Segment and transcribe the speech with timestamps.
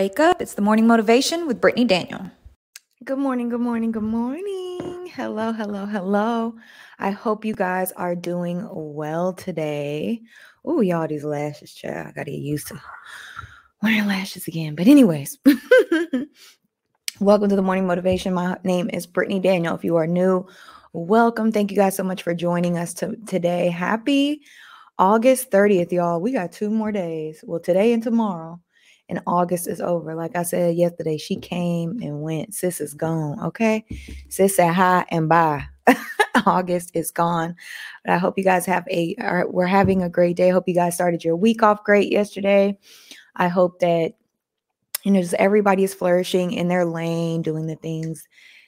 [0.00, 0.40] Wake up.
[0.40, 2.30] It's the morning motivation with Brittany Daniel.
[3.02, 5.10] Good morning, good morning, good morning.
[5.12, 6.54] Hello, hello, hello.
[7.00, 10.22] I hope you guys are doing well today.
[10.64, 12.06] Oh, y'all, these lashes, child.
[12.06, 12.80] I gotta get used to
[13.82, 14.76] wearing lashes again.
[14.76, 15.36] But, anyways,
[17.18, 18.32] welcome to the morning motivation.
[18.34, 19.74] My name is Brittany Daniel.
[19.74, 20.46] If you are new,
[20.92, 21.50] welcome.
[21.50, 23.68] Thank you guys so much for joining us to, today.
[23.68, 24.42] Happy
[24.96, 26.20] August 30th, y'all.
[26.20, 27.42] We got two more days.
[27.44, 28.60] Well, today and tomorrow
[29.08, 30.14] and August is over.
[30.14, 32.54] Like I said yesterday, she came and went.
[32.54, 33.40] Sis is gone.
[33.40, 33.84] Okay.
[34.28, 35.64] Sis said hi and bye.
[36.46, 37.56] August is gone.
[38.04, 39.16] But I hope you guys have a,
[39.48, 40.50] we're having a great day.
[40.50, 42.78] Hope you guys started your week off great yesterday.
[43.36, 44.12] I hope that,
[45.04, 48.26] you know, just everybody is flourishing in their lane, doing the things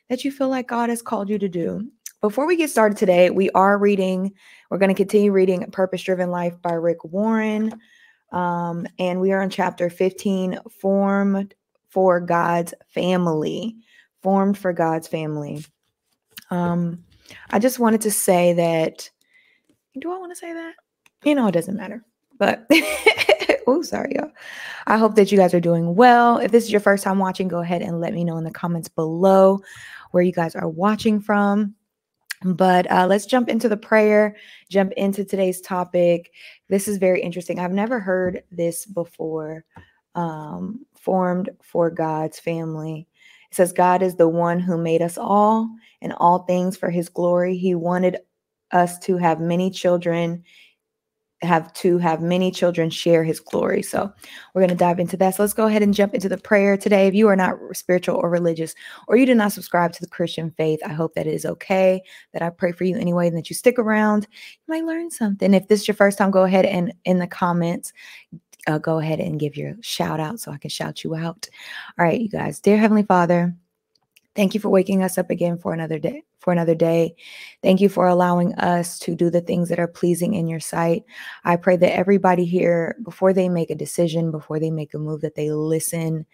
[0.09, 1.89] that you feel like God has called you to do.
[2.21, 4.33] Before we get started today, we are reading,
[4.71, 7.81] we're going to continue reading Purpose Driven Life by Rick Warren.
[8.33, 11.55] Um, and we are in chapter 15 formed
[11.89, 13.77] for God's family.
[14.23, 15.65] Formed for God's family.
[16.51, 17.05] Um,
[17.51, 19.11] I just wanted to say that.
[19.99, 20.75] Do I want to say that?
[21.25, 22.05] You know, it doesn't matter.
[22.39, 22.67] But,
[23.67, 24.31] oh, sorry, y'all.
[24.87, 26.39] I hope that you guys are doing well.
[26.39, 28.51] If this is your first time watching, go ahead and let me know in the
[28.51, 29.61] comments below
[30.13, 31.75] where you guys are watching from.
[32.43, 34.37] But uh, let's jump into the prayer,
[34.71, 36.33] jump into today's topic.
[36.69, 37.59] This is very interesting.
[37.59, 39.65] I've never heard this before.
[40.17, 43.09] Um, formed for God's family.
[43.51, 45.69] It says, God is the one who made us all
[46.03, 47.57] and all things for his glory.
[47.57, 48.19] He wanted
[48.71, 50.45] us to have many children
[51.43, 53.83] have to have many children share his glory.
[53.83, 54.13] So
[54.55, 55.35] we're going to dive into that.
[55.35, 57.07] So let's go ahead and jump into the prayer today.
[57.07, 58.75] If you are not spiritual or religious,
[59.09, 62.03] or you do not subscribe to the Christian faith, I hope that it is okay
[62.33, 64.27] that I pray for you anyway and that you stick around.
[64.33, 65.55] You might learn something.
[65.55, 67.93] If this is your first time, go ahead and in the comments,
[68.67, 71.49] uh, go ahead and give your shout out so I can shout you out.
[71.99, 72.61] All right, you guys.
[72.61, 73.55] Dear Heavenly Father,
[74.35, 77.15] thank you for waking us up again for another day for another day.
[77.63, 81.05] Thank you for allowing us to do the things that are pleasing in your sight.
[81.45, 85.21] I pray that everybody here, before they make a decision, before they make a move,
[85.21, 86.27] that they listen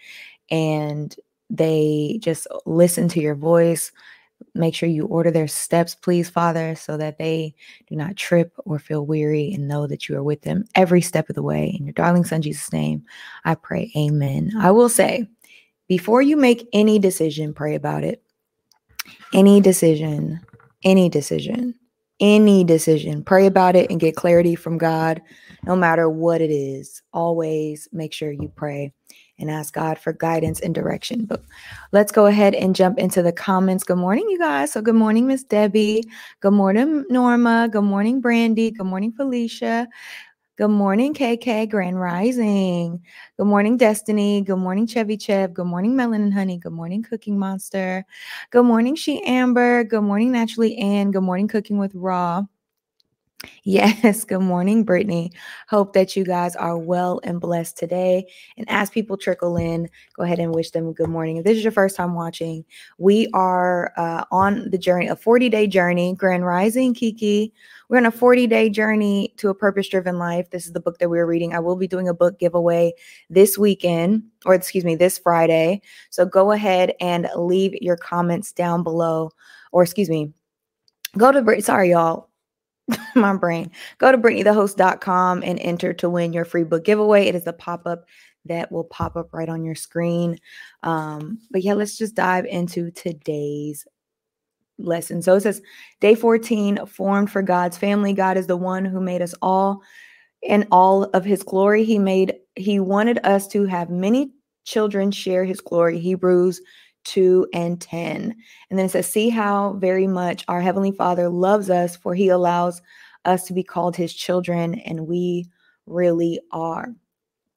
[0.50, 1.14] and
[1.50, 3.92] they just listen to your voice.
[4.54, 7.54] Make sure you order their steps, please, Father, so that they
[7.88, 11.28] do not trip or feel weary and know that you are with them every step
[11.28, 11.74] of the way.
[11.78, 13.04] In your darling Son, Jesus' name,
[13.44, 14.52] I pray, Amen.
[14.58, 15.26] I will say,
[15.88, 18.22] before you make any decision, pray about it
[19.32, 20.40] any decision,
[20.84, 21.74] any decision,
[22.20, 25.20] any decision, pray about it and get clarity from God,
[25.64, 27.02] no matter what it is.
[27.12, 28.92] Always make sure you pray
[29.38, 31.26] and ask God for guidance and direction.
[31.26, 31.44] But
[31.92, 33.84] let's go ahead and jump into the comments.
[33.84, 34.72] Good morning, you guys.
[34.72, 36.04] So, good morning, Miss Debbie.
[36.40, 37.68] Good morning, Norma.
[37.70, 38.70] Good morning, Brandy.
[38.70, 39.86] Good morning, Felicia.
[40.56, 43.04] Good morning, KK Grand Rising.
[43.36, 44.40] Good morning, Destiny.
[44.40, 45.52] Good morning, Chevy Chev.
[45.52, 46.56] Good morning, Melanin Honey.
[46.56, 48.06] Good morning, Cooking Monster.
[48.52, 49.84] Good morning, She Amber.
[49.84, 51.10] Good morning, Naturally Ann.
[51.10, 52.44] Good morning, Cooking with Raw.
[53.64, 55.30] Yes, good morning, Brittany.
[55.68, 58.26] Hope that you guys are well and blessed today.
[58.56, 61.36] And as people trickle in, go ahead and wish them good morning.
[61.36, 62.64] If this is your first time watching,
[62.96, 67.52] we are uh, on the journey, a 40 day journey, Grand Rising Kiki.
[67.88, 70.50] We're on a 40 day journey to a purpose driven life.
[70.50, 71.54] This is the book that we're reading.
[71.54, 72.92] I will be doing a book giveaway
[73.30, 75.80] this weekend, or excuse me, this Friday.
[76.10, 79.30] So go ahead and leave your comments down below,
[79.72, 80.32] or excuse me,
[81.16, 82.28] go to, sorry, y'all
[83.14, 83.70] my brain.
[83.98, 87.26] Go to BrittanyTheHost.com and enter to win your free book giveaway.
[87.26, 88.04] It is a pop up
[88.46, 90.38] that will pop up right on your screen.
[90.82, 93.86] Um, but yeah, let's just dive into today's
[94.78, 95.22] lesson.
[95.22, 95.62] So it says,
[96.00, 98.12] Day 14, formed for God's family.
[98.12, 99.82] God is the one who made us all
[100.42, 101.84] in all of his glory.
[101.84, 104.32] He made, he wanted us to have many
[104.64, 105.98] children share his glory.
[105.98, 106.60] Hebrews
[107.06, 108.34] 2 and 10.
[108.70, 112.28] And then it says, See how very much our Heavenly Father loves us, for He
[112.28, 112.82] allows
[113.24, 115.48] us to be called His children, and we
[115.86, 116.88] really are.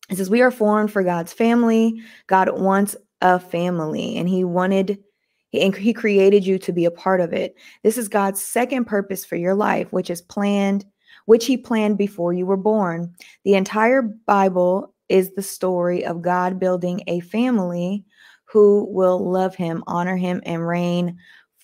[0.10, 2.02] It says, We are formed for God's family.
[2.28, 5.04] God wants a family, and He wanted.
[5.50, 7.56] He, he created you to be a part of it.
[7.84, 10.86] This is God's second purpose for your life, which is planned,
[11.26, 13.14] which He planned before you were born.
[13.44, 18.06] The entire Bible is the story of God building a family
[18.46, 21.18] who will love him, honor him, and reign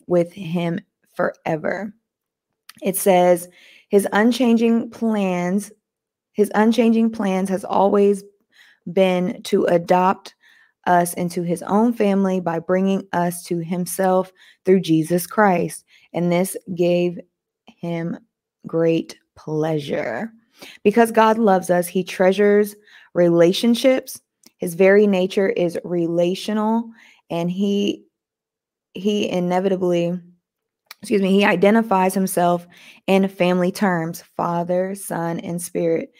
[0.08, 0.80] with him
[1.16, 1.94] forever.
[2.82, 3.48] It says,
[3.90, 5.72] his unchanging plans,
[6.34, 8.24] his unchanging plans has always
[8.92, 10.35] been to adopt
[10.86, 14.32] us into his own family by bringing us to himself
[14.66, 15.86] through Jesus Christ.
[16.14, 17.20] And this gave
[17.66, 18.18] him
[18.68, 20.32] great pleasure.
[20.84, 22.76] Because God loves us, he treasures
[23.14, 24.22] relationships
[24.58, 26.90] His very nature is relational
[27.30, 28.06] and he
[28.94, 30.20] he inevitably
[31.02, 32.66] excuse me, he identifies himself
[33.06, 36.12] in family terms, Father, Son, and Spirit.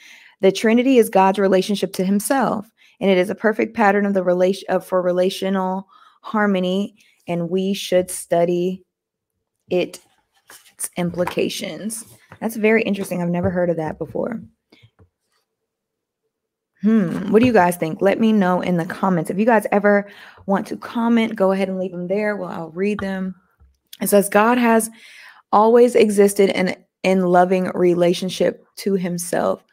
[0.42, 4.24] The Trinity is God's relationship to himself, and it is a perfect pattern of the
[4.24, 5.88] relation of for relational
[6.22, 6.96] harmony,
[7.28, 8.84] and we should study
[9.70, 10.00] it
[10.76, 12.04] its implications.
[12.42, 13.22] That's very interesting.
[13.22, 14.42] I've never heard of that before.
[16.82, 17.32] Hmm.
[17.32, 18.02] What do you guys think?
[18.02, 19.30] Let me know in the comments.
[19.30, 20.10] If you guys ever
[20.46, 22.36] want to comment, go ahead and leave them there.
[22.36, 23.36] Well, I'll read them.
[24.02, 24.90] It says, God has
[25.52, 29.64] always existed in, in loving relationship to himself.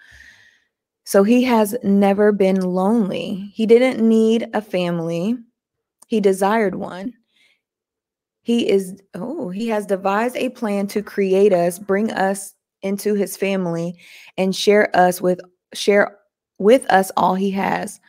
[1.04, 3.50] So he has never been lonely.
[3.54, 5.36] He didn't need a family.
[6.06, 7.14] He desired one.
[8.42, 13.36] He is, oh, he has devised a plan to create us, bring us into his
[13.36, 13.98] family,
[14.36, 15.40] and share us with
[15.74, 16.18] share
[16.58, 18.00] with us all he has.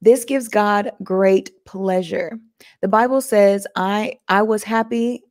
[0.00, 2.38] This gives God great pleasure.
[2.80, 5.22] The Bible says, I I was happy.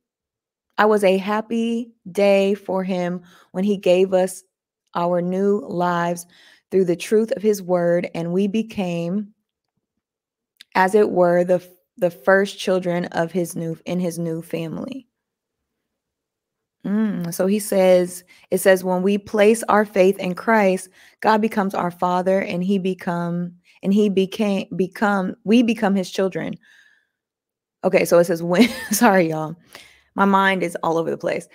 [0.76, 3.22] I was a happy day for him
[3.52, 4.42] when he gave us
[4.94, 6.26] our new lives
[6.70, 9.32] through the truth of his word and we became
[10.74, 11.66] as it were the
[11.96, 15.08] the first children of his new in his new family.
[16.86, 20.88] Mm, so he says, it says, when we place our faith in Christ,
[21.20, 26.54] God becomes our father and he become and he became become we become his children.
[27.84, 29.56] Okay, so it says when sorry, y'all.
[30.14, 31.48] My mind is all over the place.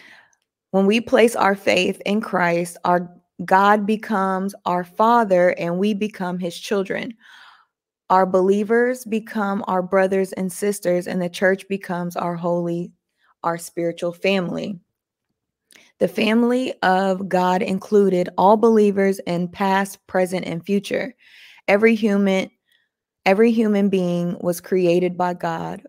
[0.71, 3.09] When we place our faith in Christ, our
[3.45, 7.13] God becomes our father and we become his children.
[8.09, 12.91] Our believers become our brothers and sisters, and the church becomes our holy,
[13.44, 14.80] our spiritual family.
[16.00, 21.15] The family of God included all believers in past, present, and future.
[21.68, 22.51] Every human,
[23.25, 25.81] every human being was created by God,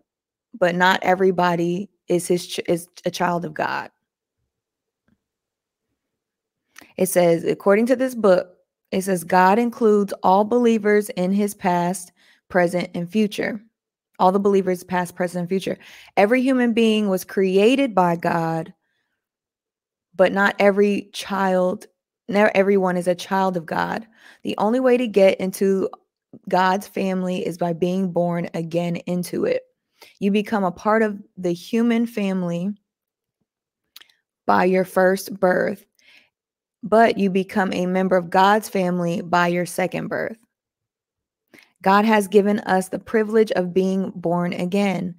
[0.57, 3.91] but not everybody is his is a child of God.
[6.97, 8.55] It says, according to this book,
[8.91, 12.11] it says God includes all believers in his past,
[12.49, 13.61] present, and future.
[14.17, 15.77] All the believers, past, present, and future.
[16.15, 18.73] Every human being was created by God,
[20.15, 21.87] but not every child,
[22.29, 24.07] not everyone is a child of God.
[24.43, 25.89] The only way to get into
[26.47, 29.63] God's family is by being born again into it.
[30.19, 32.69] You become a part of the human family
[34.45, 35.85] by your first birth,
[36.85, 40.37] but you become a member of God's family by your second birth.
[41.81, 45.15] God has given us the privilege of being born again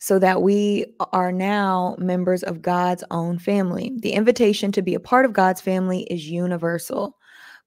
[0.00, 3.92] so that we are now members of God's own family.
[4.00, 7.16] The invitation to be a part of God's family is universal,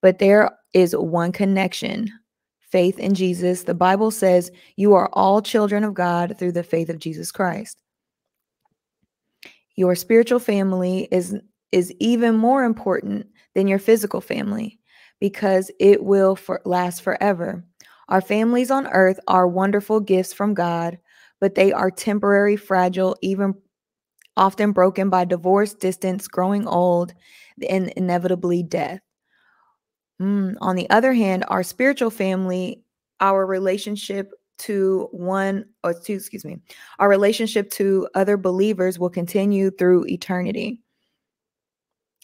[0.01, 2.12] but there is one connection
[2.59, 3.63] faith in Jesus.
[3.63, 7.77] The Bible says you are all children of God through the faith of Jesus Christ.
[9.75, 11.36] Your spiritual family is
[11.73, 14.79] is even more important than your physical family
[15.19, 17.65] because it will for, last forever.
[18.09, 20.99] Our families on earth are wonderful gifts from God,
[21.41, 23.55] but they are temporary, fragile, even
[24.37, 27.13] often broken by divorce, distance, growing old,
[27.69, 28.99] and inevitably death.
[30.21, 30.55] Mm.
[30.61, 32.83] On the other hand, our spiritual family,
[33.19, 36.57] our relationship to one or two, excuse me,
[37.00, 40.79] our relationship to other believers will continue through eternity.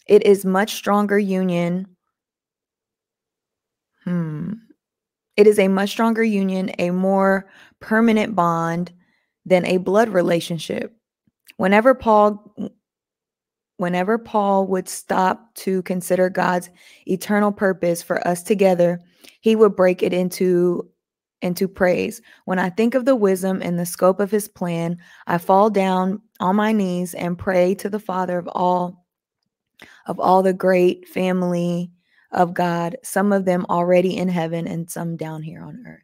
[0.09, 1.85] It is much stronger union.
[4.05, 4.53] Hmm.
[5.37, 7.47] It is a much stronger union, a more
[7.79, 8.91] permanent bond
[9.45, 10.95] than a blood relationship.
[11.57, 12.53] Whenever Paul
[13.77, 16.69] whenever Paul would stop to consider God's
[17.05, 18.99] eternal purpose for us together,
[19.39, 20.89] he would break it into
[21.43, 22.19] into praise.
[22.45, 24.97] When I think of the wisdom and the scope of his plan,
[25.27, 29.05] I fall down on my knees and pray to the Father of all
[30.05, 31.91] of all the great family
[32.31, 36.03] of God, some of them already in heaven and some down here on earth.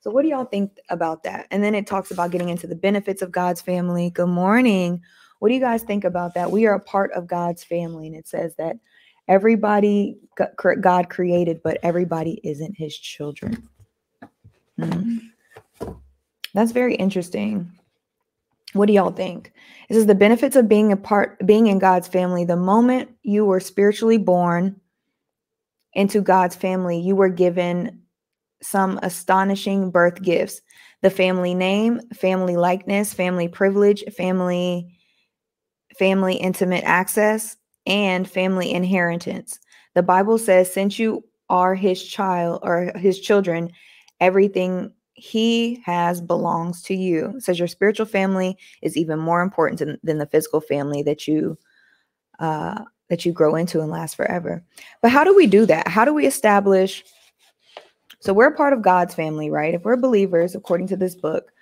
[0.00, 1.46] So, what do y'all think about that?
[1.50, 4.10] And then it talks about getting into the benefits of God's family.
[4.10, 5.02] Good morning.
[5.38, 6.50] What do you guys think about that?
[6.50, 8.76] We are a part of God's family, and it says that
[9.28, 10.18] everybody
[10.80, 13.68] God created, but everybody isn't his children.
[14.78, 15.18] Mm-hmm.
[16.54, 17.70] That's very interesting.
[18.72, 19.52] What do y'all think?
[19.88, 22.44] This is the benefits of being a part, being in God's family.
[22.44, 24.80] The moment you were spiritually born,
[25.92, 28.02] into God's family, you were given
[28.62, 30.60] some astonishing birth gifts
[31.02, 34.98] the family name, family likeness, family privilege, family
[35.98, 39.58] family intimate access, and family inheritance.
[39.94, 43.70] The Bible says since you are his child or his children,
[44.20, 47.34] everything he has belongs to you.
[47.36, 51.28] It says your spiritual family is even more important than, than the physical family that
[51.28, 51.58] you
[52.38, 54.64] uh, that you grow into and last forever.
[55.02, 55.88] But how do we do that?
[55.88, 57.04] How do we establish?
[58.20, 59.74] So we're a part of God's family, right?
[59.74, 61.52] If we're believers, according to this book,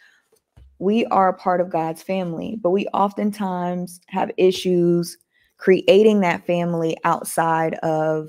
[0.79, 5.19] we are a part of God's family, but we oftentimes have issues
[5.57, 8.29] creating that family outside of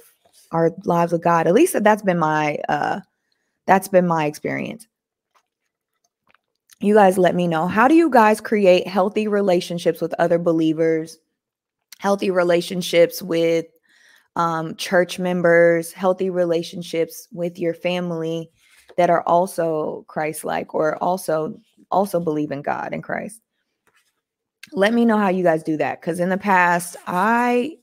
[0.52, 1.46] our lives with God.
[1.46, 3.02] At least that's been my uh
[3.68, 4.88] that's been my experience.
[6.82, 7.68] You guys let me know.
[7.68, 11.18] How do you guys create healthy relationships with other believers?
[12.00, 13.66] Healthy relationships with
[14.38, 18.50] um, church members, healthy relationships with your family
[18.96, 21.56] that are also Christ-like or also
[21.92, 23.42] also believe in God and Christ.
[24.72, 27.78] Let me know how you guys do that cuz in the past I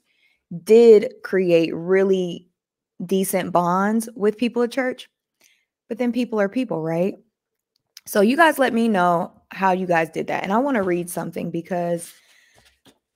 [0.65, 2.49] did create really
[3.05, 5.11] decent bonds with people at church.
[5.88, 7.17] But then people are people, right?
[8.06, 10.42] So you guys let me know how you guys did that.
[10.42, 12.12] And I want to read something because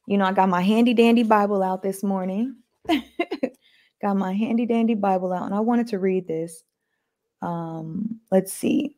[0.06, 2.56] you know, I got my handy dandy Bible out this morning.
[4.02, 6.64] got my handy dandy Bible out and I wanted to read this.
[7.42, 8.96] Um, let's see.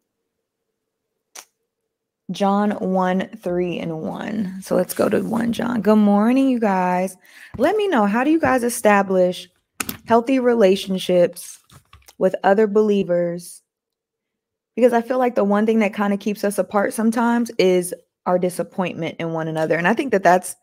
[2.30, 4.62] John 1, 3, and 1.
[4.62, 5.82] So let's go to 1 John.
[5.82, 7.16] Good morning, you guys.
[7.58, 9.50] Let me know how do you guys establish
[10.06, 11.60] healthy relationships
[12.16, 13.61] with other believers?
[14.74, 17.94] Because I feel like the one thing that kind of keeps us apart sometimes is
[18.26, 19.76] our disappointment in one another.
[19.76, 20.56] And I think that that's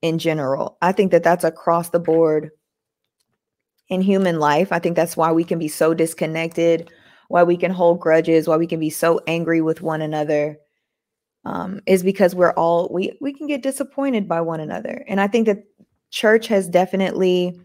[0.00, 0.78] in general.
[0.82, 2.50] I think that that's across the board
[3.88, 4.72] in human life.
[4.72, 6.90] I think that's why we can be so disconnected,
[7.28, 10.58] why we can hold grudges, why we can be so angry with one another.
[11.44, 15.04] Um, is because we're all we we can get disappointed by one another.
[15.08, 15.64] And I think that
[16.10, 17.60] church has definitely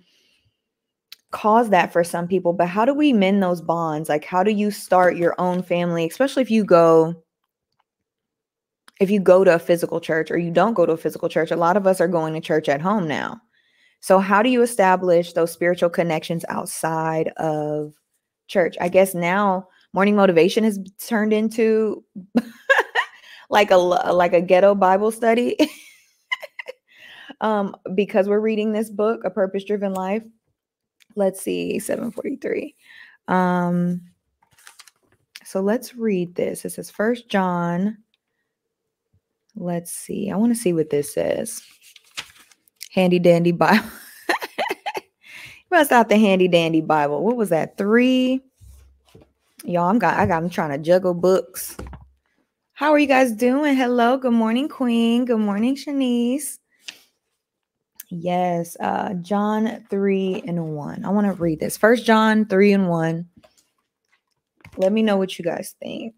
[1.32, 2.54] caused that for some people.
[2.54, 4.10] But how do we mend those bonds?
[4.10, 7.22] Like how do you start your own family, especially if you go
[9.00, 11.52] if you go to a physical church or you don't go to a physical church,
[11.52, 13.40] a lot of us are going to church at home now.
[14.00, 17.94] So, how do you establish those spiritual connections outside of
[18.48, 18.76] church?
[18.80, 22.04] I guess now morning motivation has turned into
[23.50, 25.58] like a like a ghetto Bible study.
[27.42, 30.24] um, because we're reading this book, A Purpose Driven Life.
[31.18, 32.76] Let's see, 743.
[33.28, 34.02] Um,
[35.44, 36.64] so let's read this.
[36.64, 37.98] It says First John.
[39.56, 40.30] Let's see.
[40.30, 41.64] I want to see what this says
[42.92, 43.84] handy dandy Bible.
[45.72, 47.24] Must out the handy dandy Bible.
[47.24, 47.78] What was that?
[47.78, 48.42] Three.
[49.64, 51.78] Y'all, I'm got I got I'm trying to juggle books.
[52.74, 53.76] How are you guys doing?
[53.76, 54.18] Hello.
[54.18, 55.26] Good morning, Queen.
[55.26, 56.60] Good morning, Shanice.
[58.10, 61.06] Yes, uh John 3 and 1.
[61.06, 61.78] I want to read this.
[61.78, 63.28] First John 3 and 1.
[64.78, 66.16] Let me know what you guys think.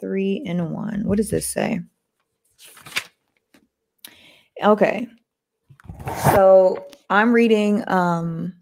[0.00, 1.02] 3 and 1.
[1.04, 1.80] What does this say?
[4.62, 5.06] Okay.
[6.32, 8.54] So I'm reading um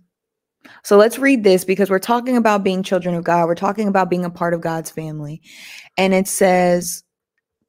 [0.84, 3.46] so let's read this because we're talking about being children of God.
[3.46, 5.42] We're talking about being a part of God's family.
[5.96, 7.02] And it says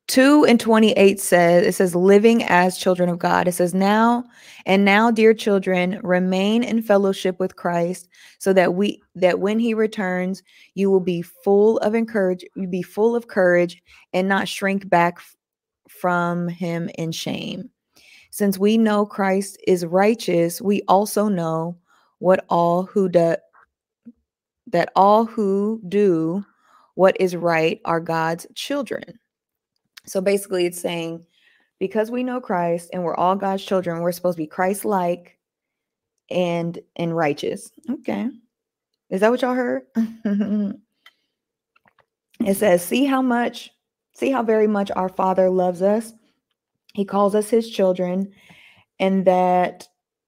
[0.09, 3.47] 2 and 28 says it says living as children of God.
[3.47, 4.23] It says now
[4.65, 9.75] and now dear children remain in fellowship with Christ so that we that when he
[9.75, 10.41] returns
[10.73, 15.19] you will be full of encourage you be full of courage and not shrink back
[15.87, 17.69] from him in shame.
[18.31, 21.77] Since we know Christ is righteous, we also know
[22.17, 23.35] what all who do
[24.71, 26.43] that all who do
[26.95, 29.19] what is right are God's children.
[30.09, 31.23] So basically it's saying
[31.79, 35.37] because we know Christ and we're all God's children, we're supposed to be Christ-like
[36.29, 37.71] and and righteous.
[37.89, 38.29] Okay.
[39.09, 39.83] Is that what y'all heard?
[39.95, 40.75] it
[42.55, 43.71] says, "See how much
[44.13, 46.13] see how very much our Father loves us
[46.93, 48.31] he calls us his children,
[48.99, 49.87] and that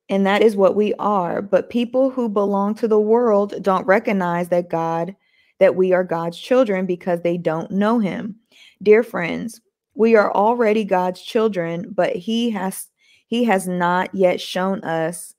[0.09, 1.41] and that is what we are.
[1.41, 5.15] But people who belong to the world don't recognize that God
[5.59, 8.35] that we are God's children because they don't know him.
[8.81, 9.61] Dear friends,
[10.01, 12.87] we are already God's children, but he has
[13.27, 15.35] he has not yet shown us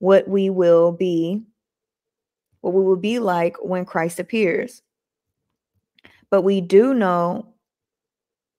[0.00, 1.40] what we will be
[2.60, 4.82] what we will be like when Christ appears.
[6.28, 7.54] But we do know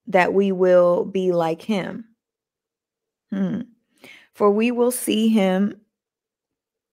[0.08, 2.04] that we will be like him.
[3.30, 3.60] Hmm.
[4.32, 5.80] For we will see him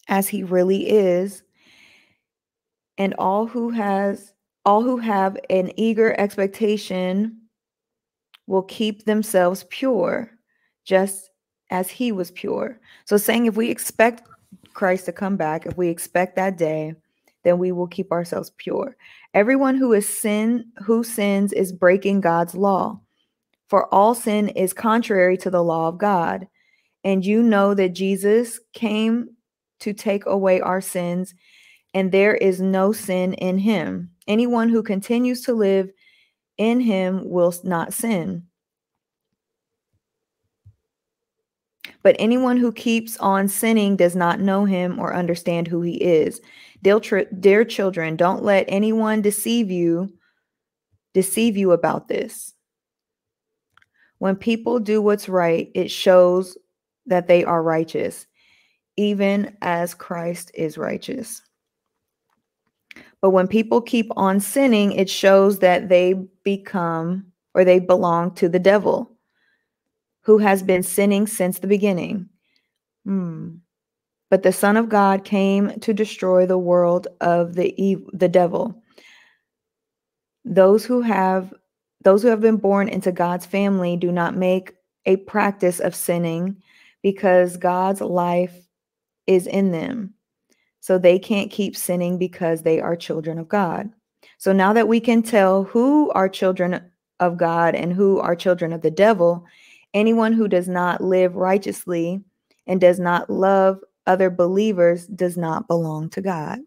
[0.07, 1.41] as he really is,
[2.99, 7.40] and all who has all who have an eager expectation
[8.51, 10.29] will keep themselves pure,
[10.83, 11.29] just
[11.69, 12.79] as he was pure.
[13.05, 14.27] So saying if we expect
[14.73, 16.93] Christ to come back, if we expect that day,
[17.43, 18.97] then we will keep ourselves pure.
[19.33, 22.99] Everyone who is sin who sins is breaking God's law.
[23.69, 26.45] For all sin is contrary to the law of God.
[27.05, 29.29] And you know that Jesus came
[29.79, 31.33] to take away our sins,
[31.93, 34.11] and there is no sin in him.
[34.27, 35.89] Anyone who continues to live
[36.61, 38.43] in him will not sin.
[42.03, 46.39] But anyone who keeps on sinning does not know him or understand who he is.
[46.83, 50.13] Dear, children, don't let anyone deceive you
[51.13, 52.53] deceive you about this.
[54.19, 56.57] When people do what's right, it shows
[57.07, 58.27] that they are righteous,
[58.97, 61.41] even as Christ is righteous.
[63.21, 66.13] But when people keep on sinning, it shows that they
[66.43, 69.11] become or they belong to the devil
[70.23, 72.29] who has been sinning since the beginning.
[73.05, 73.55] Hmm.
[74.29, 78.81] But the Son of God came to destroy the world of the the devil.
[80.45, 81.53] Those who have
[82.03, 84.73] those who have been born into God's family do not make
[85.05, 86.61] a practice of sinning
[87.03, 88.67] because God's life
[89.27, 90.13] is in them.
[90.81, 93.89] So they can't keep sinning because they are children of God.
[94.37, 96.81] So now that we can tell who are children
[97.19, 99.45] of God and who are children of the devil,
[99.93, 102.21] Anyone who does not live righteously
[102.65, 106.59] and does not love other believers does not belong to God.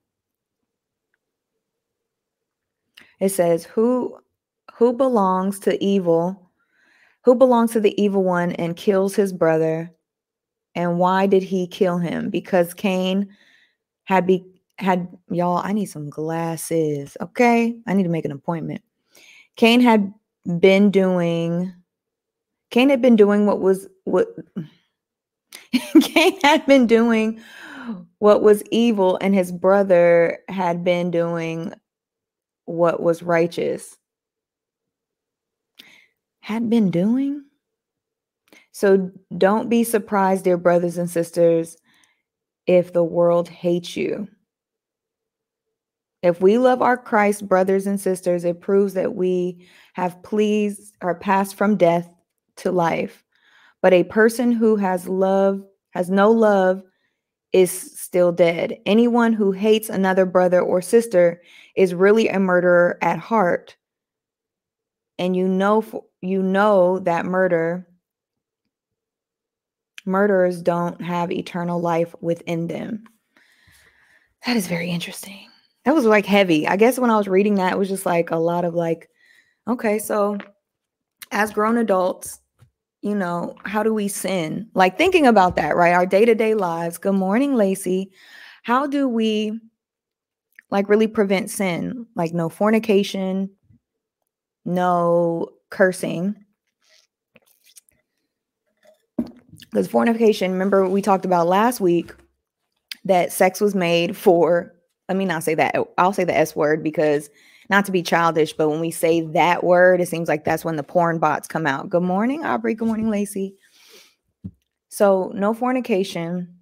[3.21, 4.19] It says, Who
[4.75, 6.51] who belongs to evil,
[7.25, 9.91] who belongs to the evil one and kills his brother?
[10.75, 12.29] And why did he kill him?
[12.29, 13.29] Because Cain
[14.05, 14.45] had be
[14.79, 17.17] had y'all, I need some glasses.
[17.21, 17.77] Okay.
[17.87, 18.83] I need to make an appointment.
[19.57, 20.13] Cain had
[20.59, 21.73] been doing
[22.71, 24.29] Cain had been doing what was what
[26.03, 27.41] Cain had been doing
[28.19, 31.73] what was evil, and his brother had been doing
[32.65, 33.97] what was righteous.
[36.41, 37.45] Had been doing?
[38.73, 41.77] So don't be surprised, dear brothers and sisters,
[42.67, 44.29] if the world hates you.
[46.23, 51.15] If we love our Christ brothers and sisters, it proves that we have pleased or
[51.15, 52.09] passed from death
[52.57, 53.23] to life.
[53.83, 56.83] But a person who has love, has no love,
[57.53, 58.79] is still dead.
[58.87, 61.43] Anyone who hates another brother or sister
[61.77, 63.77] is really a murderer at heart.
[65.19, 65.85] And you know
[66.21, 67.87] you know that murder
[70.05, 73.05] murderers don't have eternal life within them.
[74.47, 75.49] That is very interesting.
[75.85, 76.67] That was like heavy.
[76.67, 79.09] I guess when I was reading that, it was just like a lot of like,
[79.69, 80.39] okay, so
[81.31, 82.41] as grown adults,
[83.03, 84.69] you know, how do we sin?
[84.75, 85.93] Like thinking about that, right?
[85.93, 86.97] Our day to day lives.
[86.99, 88.13] Good morning, Lacey.
[88.63, 89.61] How do we
[90.71, 92.07] like really prevent sin?
[92.15, 93.51] Like no fornication,
[94.65, 96.44] no cursing.
[99.75, 102.15] Because fornication, remember we talked about last week
[103.05, 104.73] that sex was made for,
[105.09, 105.75] let me not say that.
[105.99, 107.29] I'll say the S word because
[107.69, 110.77] not to be childish, but when we say that word, it seems like that's when
[110.77, 111.91] the porn bots come out.
[111.91, 112.75] Good morning, Aubrey.
[112.75, 113.57] Good morning, Lacey.
[114.91, 116.55] So, no fornication.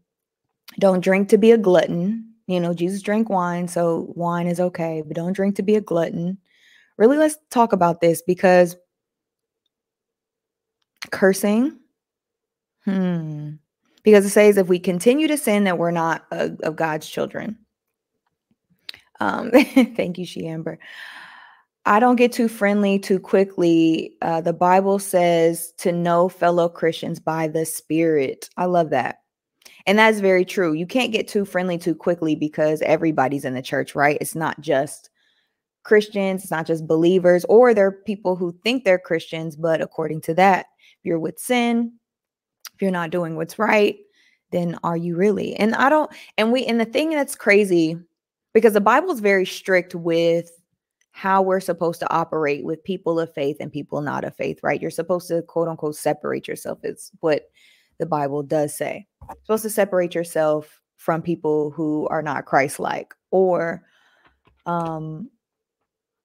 [0.79, 2.33] Don't drink to be a glutton.
[2.47, 5.83] You know, Jesus drank wine, so wine is okay, but don't drink to be a
[5.83, 6.39] glutton.
[6.97, 8.75] Really, let's talk about this because
[11.11, 11.79] cursing,
[12.85, 13.51] hmm,
[14.03, 17.59] because it says if we continue to sin, that we're not of, of God's children.
[19.21, 19.51] Um,
[19.97, 20.79] thank you, She Amber.
[21.85, 24.15] I don't get too friendly too quickly.
[24.23, 28.49] Uh, the Bible says to know fellow Christians by the Spirit.
[28.57, 29.23] I love that.
[29.87, 30.75] And that's very true.
[30.75, 34.19] You can't get too friendly too quickly because everybody's in the church, right?
[34.21, 35.11] It's not just
[35.83, 40.21] Christians, it's not just believers, or there are people who think they're Christians, but according
[40.23, 40.67] to that,
[41.01, 41.95] if you're with sin,
[42.83, 43.97] you're not doing what's right,
[44.51, 45.55] then are you really?
[45.57, 47.97] And I don't, and we, and the thing that's crazy
[48.53, 50.51] because the Bible is very strict with
[51.13, 54.81] how we're supposed to operate with people of faith and people not of faith, right?
[54.81, 57.51] You're supposed to quote unquote separate yourself, is what
[57.99, 59.07] the Bible does say.
[59.29, 63.83] You're supposed to separate yourself from people who are not Christ like, or,
[64.67, 65.31] um,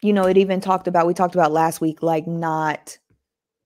[0.02, 2.98] you know, it even talked about, we talked about last week, like not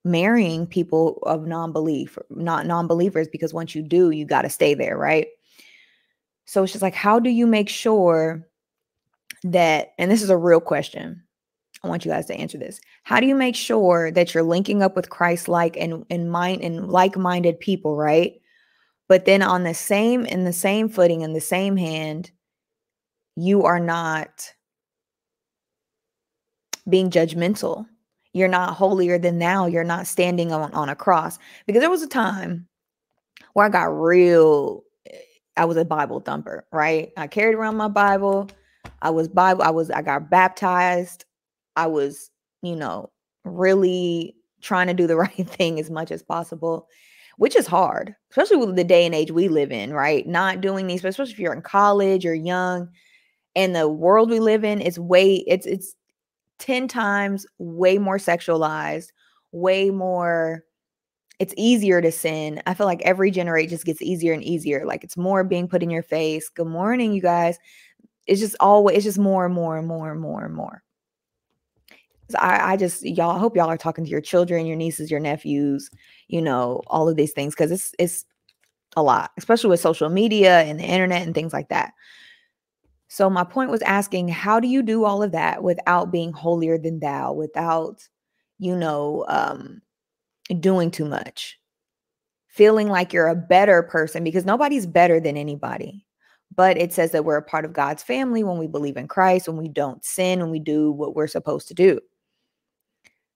[0.04, 4.98] marrying people of non-belief not non-believers because once you do you got to stay there
[4.98, 5.28] right
[6.46, 8.48] so it's just like how do you make sure
[9.44, 11.24] that, and this is a real question.
[11.84, 12.80] I want you guys to answer this.
[13.04, 16.62] How do you make sure that you're linking up with Christ like and and mind
[16.62, 18.40] and like-minded people, right?
[19.10, 22.30] But then on the same in the same footing in the same hand,
[23.36, 24.54] you are not
[26.88, 27.88] being judgmental.
[28.34, 29.66] You're not holier than thou.
[29.66, 31.38] You're not standing on, on a cross.
[31.68, 32.68] Because there was a time
[33.54, 34.84] where I got real,
[35.58, 37.12] I was a Bible thumper, right?
[37.18, 38.50] I carried around my Bible.
[39.02, 41.26] I was Bible, I was, I got baptized.
[41.76, 42.30] I was,
[42.62, 43.12] you know,
[43.44, 46.88] really trying to do the right thing as much as possible,
[47.38, 50.28] which is hard, especially with the day and age we live in, right?
[50.28, 52.90] Not doing these, especially if you're in college or young
[53.56, 55.96] and the world we live in is way, it's, it's
[56.62, 59.08] 10 times way more sexualized,
[59.52, 60.64] way more
[61.40, 62.62] it's easier to sin.
[62.68, 64.86] I feel like every generation just gets easier and easier.
[64.86, 66.50] Like it's more being put in your face.
[66.50, 67.58] Good morning, you guys.
[68.28, 70.84] It's just always it's just more and more and more and more and more.
[72.30, 75.10] So I, I just y'all I hope y'all are talking to your children, your nieces,
[75.10, 75.90] your nephews,
[76.28, 78.24] you know, all of these things because it's it's
[78.96, 81.94] a lot, especially with social media and the internet and things like that.
[83.12, 86.78] So my point was asking, how do you do all of that without being holier
[86.78, 88.08] than thou, without,
[88.58, 89.82] you know, um,
[90.62, 91.60] doing too much,
[92.48, 96.06] feeling like you're a better person because nobody's better than anybody.
[96.56, 99.46] But it says that we're a part of God's family when we believe in Christ,
[99.46, 102.00] when we don't sin, when we do what we're supposed to do.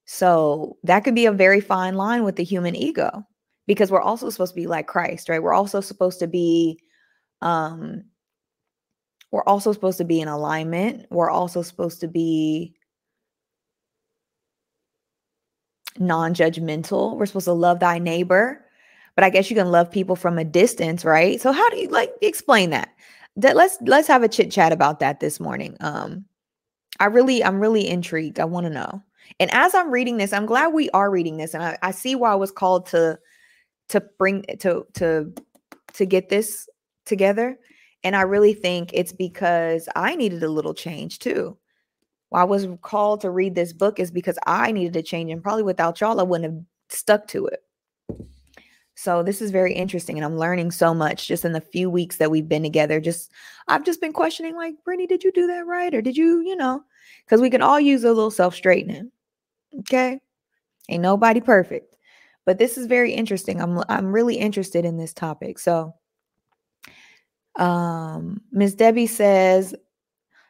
[0.06, 3.28] So that could be a very fine line with the human ego
[3.68, 5.44] because we're also supposed to be like Christ, right?
[5.44, 6.80] We're also supposed to be
[7.42, 8.06] um
[9.32, 11.08] we're also supposed to be in alignment.
[11.10, 12.74] We're also supposed to be
[15.98, 17.16] non judgmental.
[17.18, 18.66] We're supposed to love thy neighbor,
[19.16, 21.40] but I guess you can love people from a distance, right?
[21.42, 22.90] So, how do you like explain that?
[23.38, 25.76] that let's let's have a chit chat about that this morning.
[25.80, 26.26] Um,
[27.00, 28.40] I really, I'm really intrigued.
[28.40, 29.04] I want to know.
[29.40, 32.16] And as I'm reading this, I'm glad we are reading this, and I, I see
[32.16, 33.20] why I was called to
[33.90, 35.34] to bring to to
[35.94, 36.70] to get this
[37.06, 37.58] together
[38.06, 41.58] and I really think it's because I needed a little change too.
[42.30, 45.41] Why I was called to read this book is because I needed a change, and
[45.41, 47.63] probably without y'all, I wouldn't have stuck to it.
[48.94, 52.18] So this is very interesting, and I'm learning so much just in the few weeks
[52.18, 53.02] that we've been together.
[53.02, 53.32] Just
[53.68, 56.56] I've just been questioning, like, Brittany, did you do that right, or did you, you
[56.56, 56.84] know,
[57.26, 59.12] because we can all use a little self straightening.
[59.80, 60.20] Okay,
[60.89, 61.96] ain't nobody perfect,
[62.46, 63.60] but this is very interesting.
[63.60, 65.58] I'm I'm really interested in this topic.
[65.58, 65.96] So
[67.58, 69.76] um, Miss Debbie says,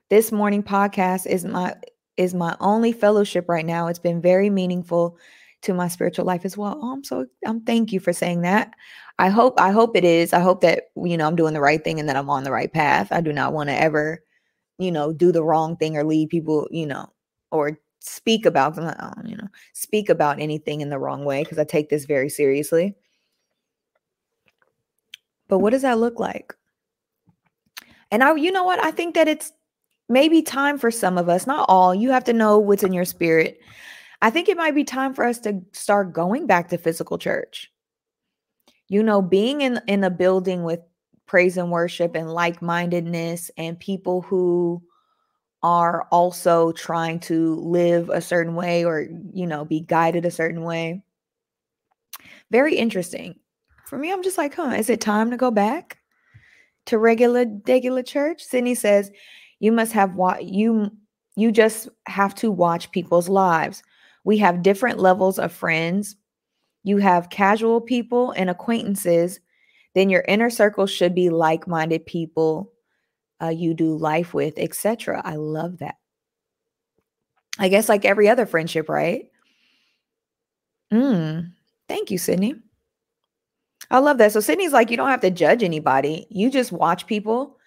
[0.10, 1.76] "This morning podcast is my
[2.18, 3.88] is my only fellowship right now.
[3.88, 5.18] It's been very meaningful
[5.64, 6.80] to my spiritual life as well.
[6.82, 8.72] Oh, I'm so I'm thank you for saying that.
[9.20, 10.34] I hope I hope it is.
[10.34, 12.52] I hope that you know I'm doing the right thing and that I'm on the
[12.52, 13.10] right path.
[13.12, 14.24] I do not want to ever,
[14.78, 17.08] you know, do the wrong thing or lead people, you know,
[17.52, 21.58] or speak about them, oh, you know, speak about anything in the wrong way because
[21.58, 22.96] I take this very seriously.
[25.48, 26.54] But what does that look like?
[28.16, 28.82] And I, you know what?
[28.82, 29.52] I think that it's
[30.08, 31.94] maybe time for some of us, not all.
[31.94, 33.60] You have to know what's in your spirit.
[34.22, 37.70] I think it might be time for us to start going back to physical church.
[38.88, 40.80] You know, being in in a building with
[41.26, 44.82] praise and worship and like-mindedness and people who
[45.62, 50.62] are also trying to live a certain way or, you know, be guided a certain
[50.62, 51.04] way.
[52.50, 53.36] Very interesting.
[53.88, 55.98] For me, I'm just like, huh, is it time to go back?
[56.86, 58.44] To regular regular church?
[58.44, 59.12] Sydney says,
[59.60, 60.92] you must have what you
[61.36, 63.84] you just have to watch people's lives.
[64.24, 66.16] We have different levels of friends.
[66.84, 69.40] You have casual people and acquaintances.
[69.96, 72.72] Then your inner circle should be like-minded people
[73.42, 75.22] uh, you do life with, etc.
[75.26, 75.96] I love that.
[77.60, 79.26] I guess like every other friendship, right?
[80.92, 81.52] Mm,
[81.88, 82.56] thank you, Sydney.
[83.92, 84.32] I love that.
[84.32, 86.28] So Sydney's like, you don't have to judge anybody.
[86.30, 87.58] You just watch people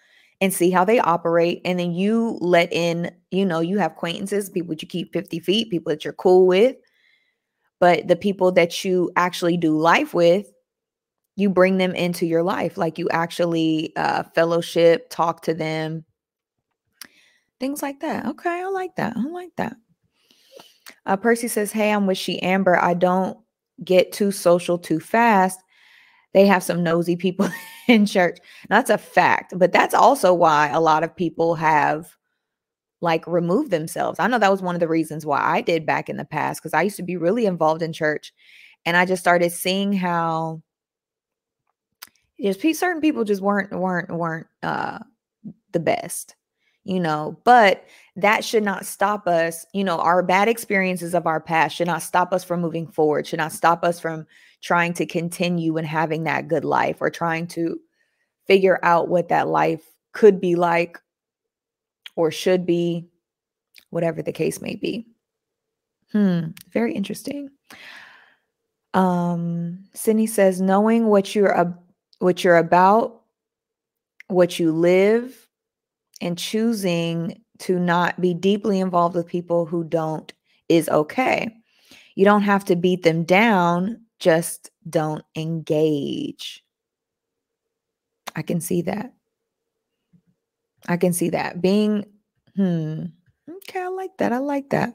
[0.41, 1.61] and see how they operate.
[1.65, 5.39] And then you let in, you know, you have acquaintances, people that you keep 50
[5.39, 6.75] feet, people that you're cool with.
[7.79, 10.47] But the people that you actually do life with,
[11.35, 12.77] you bring them into your life.
[12.77, 16.03] Like you actually uh, fellowship, talk to them,
[17.59, 18.25] things like that.
[18.25, 19.13] Okay, I like that.
[19.15, 19.77] I like that.
[21.05, 22.77] Uh, Percy says, Hey, I'm with she Amber.
[22.77, 23.37] I don't
[23.83, 25.59] get too social too fast
[26.33, 27.49] they have some nosy people
[27.87, 28.37] in church.
[28.69, 32.15] That's a fact, but that's also why a lot of people have
[33.01, 34.19] like removed themselves.
[34.19, 36.61] I know that was one of the reasons why I did back in the past
[36.61, 38.33] because I used to be really involved in church
[38.85, 40.61] and I just started seeing how
[42.41, 44.99] just certain people just weren't weren't weren't uh
[45.71, 46.35] the best
[46.89, 51.39] you know but that should not stop us you know our bad experiences of our
[51.39, 54.25] past should not stop us from moving forward should not stop us from
[54.61, 57.79] trying to continue and having that good life or trying to
[58.47, 60.99] figure out what that life could be like
[62.15, 63.07] or should be,
[63.91, 65.07] whatever the case may be.
[66.11, 67.49] Hmm, very interesting.
[68.93, 71.79] Um, Sydney says, knowing what you're ab-
[72.17, 73.21] what you're about,
[74.27, 75.47] what you live,
[76.21, 80.33] and choosing to not be deeply involved with people who don't
[80.69, 81.49] is okay.
[82.15, 86.63] You don't have to beat them down, just don't engage.
[88.35, 89.13] I can see that.
[90.87, 91.61] I can see that.
[91.61, 92.05] Being,
[92.55, 93.05] hmm,
[93.49, 94.31] okay, I like that.
[94.31, 94.93] I like that.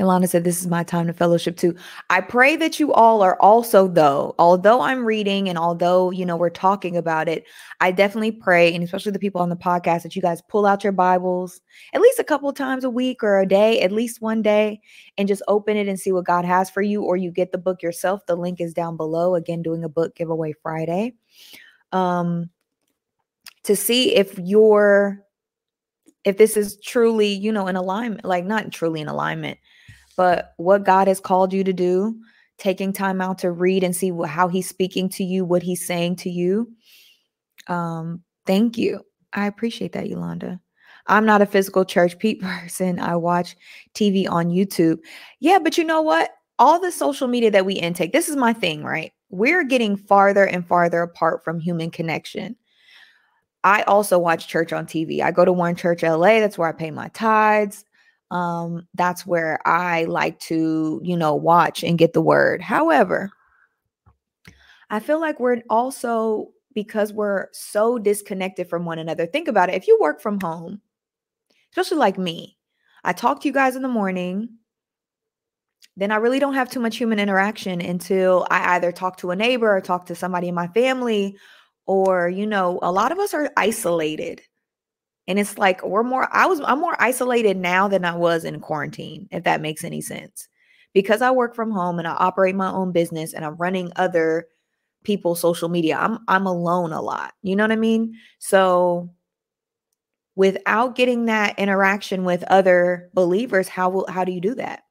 [0.00, 1.76] Ilana said, This is my time to fellowship too.
[2.10, 6.36] I pray that you all are also, though, although I'm reading and although, you know,
[6.36, 7.44] we're talking about it,
[7.80, 10.82] I definitely pray, and especially the people on the podcast, that you guys pull out
[10.82, 11.60] your Bibles
[11.92, 14.80] at least a couple times a week or a day, at least one day,
[15.16, 17.58] and just open it and see what God has for you, or you get the
[17.58, 18.26] book yourself.
[18.26, 19.36] The link is down below.
[19.36, 21.14] Again, doing a book giveaway Friday.
[21.92, 22.50] Um,
[23.64, 25.21] to see if you're
[26.24, 29.58] if this is truly, you know, in alignment, like not truly in alignment,
[30.16, 32.16] but what God has called you to do,
[32.58, 36.16] taking time out to read and see how he's speaking to you, what he's saying
[36.16, 36.70] to you.
[37.68, 39.00] Um, thank you.
[39.32, 40.60] I appreciate that, Yolanda.
[41.08, 43.00] I'm not a physical church person.
[43.00, 43.56] I watch
[43.94, 44.98] TV on YouTube.
[45.40, 46.30] Yeah, but you know what?
[46.58, 49.12] All the social media that we intake, this is my thing, right?
[49.30, 52.54] We're getting farther and farther apart from human connection.
[53.64, 55.20] I also watch church on TV.
[55.22, 56.40] I go to One Church LA.
[56.40, 57.84] That's where I pay my tithes.
[58.30, 62.62] Um, that's where I like to, you know, watch and get the word.
[62.62, 63.30] However,
[64.90, 69.26] I feel like we're also because we're so disconnected from one another.
[69.26, 69.74] Think about it.
[69.74, 70.80] If you work from home,
[71.70, 72.56] especially like me,
[73.04, 74.48] I talk to you guys in the morning.
[75.96, 79.36] Then I really don't have too much human interaction until I either talk to a
[79.36, 81.36] neighbor or talk to somebody in my family
[81.86, 84.42] or you know a lot of us are isolated.
[85.28, 88.58] And it's like we're more i was i'm more isolated now than i was in
[88.60, 90.48] quarantine if that makes any sense.
[90.94, 94.46] Because i work from home and i operate my own business and i'm running other
[95.04, 98.14] people's social media i'm i'm alone a lot you know what i mean?
[98.38, 99.10] So
[100.34, 104.82] without getting that interaction with other believers how will how do you do that?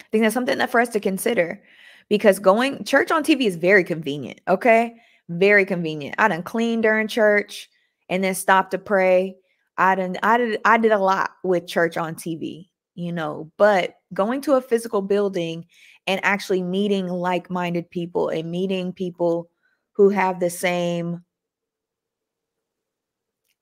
[0.00, 1.62] I think that's something that for us to consider
[2.08, 4.40] because going church on TV is very convenient.
[4.48, 4.94] Okay.
[5.28, 6.16] Very convenient.
[6.18, 7.68] I done clean during church
[8.08, 9.36] and then stop to pray.
[9.78, 13.94] I done I did I did a lot with church on TV, you know, but
[14.12, 15.66] going to a physical building
[16.06, 19.48] and actually meeting like-minded people and meeting people
[19.92, 21.24] who have the same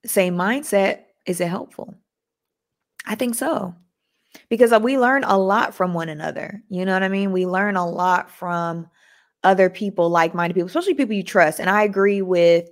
[0.04, 1.94] same mindset is it helpful?
[3.06, 3.74] I think so
[4.48, 6.62] because uh, we learn a lot from one another.
[6.68, 7.32] You know what I mean?
[7.32, 8.88] We learn a lot from
[9.42, 11.60] other people, like-minded people, especially people you trust.
[11.60, 12.68] And I agree with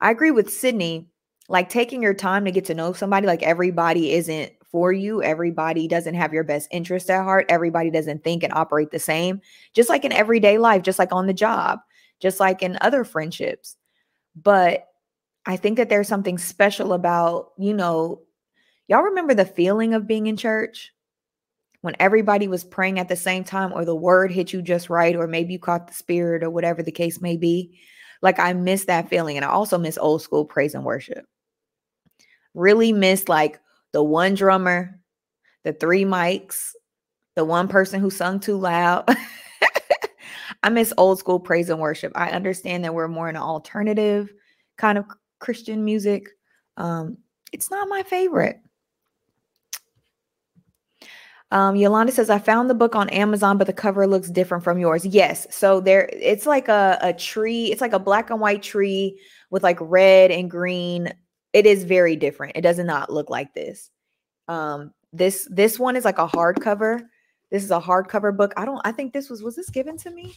[0.00, 1.08] I agree with Sydney.
[1.48, 5.20] Like taking your time to get to know somebody, like everybody isn't for you.
[5.22, 7.46] Everybody doesn't have your best interest at heart.
[7.48, 9.40] Everybody doesn't think and operate the same.
[9.74, 11.80] Just like in everyday life, just like on the job,
[12.20, 13.76] just like in other friendships.
[14.36, 14.86] But
[15.44, 18.20] I think that there's something special about, you know,
[18.86, 20.92] y'all remember the feeling of being in church?
[21.82, 25.16] When everybody was praying at the same time or the word hit you just right
[25.16, 27.78] or maybe you caught the spirit or whatever the case may be
[28.22, 31.24] like i miss that feeling and i also miss old school praise and worship.
[32.54, 33.60] Really miss like
[33.92, 34.98] the one drummer
[35.64, 36.72] the three mics
[37.36, 39.08] the one person who sung too loud.
[40.62, 42.12] I miss old school praise and worship.
[42.14, 44.32] I understand that we're more in an alternative
[44.76, 45.06] kind of
[45.38, 46.28] christian music.
[46.76, 47.18] Um
[47.52, 48.60] it's not my favorite
[51.50, 54.78] um, Yolanda says, I found the book on Amazon, but the cover looks different from
[54.78, 55.04] yours.
[55.04, 55.46] Yes.
[55.50, 59.62] So there, it's like a, a tree, it's like a black and white tree with
[59.62, 61.12] like red and green.
[61.52, 62.56] It is very different.
[62.56, 63.90] It does not look like this.
[64.46, 67.00] Um, this this one is like a hardcover.
[67.50, 68.54] This is a hardcover book.
[68.56, 70.36] I don't, I think this was, was this given to me?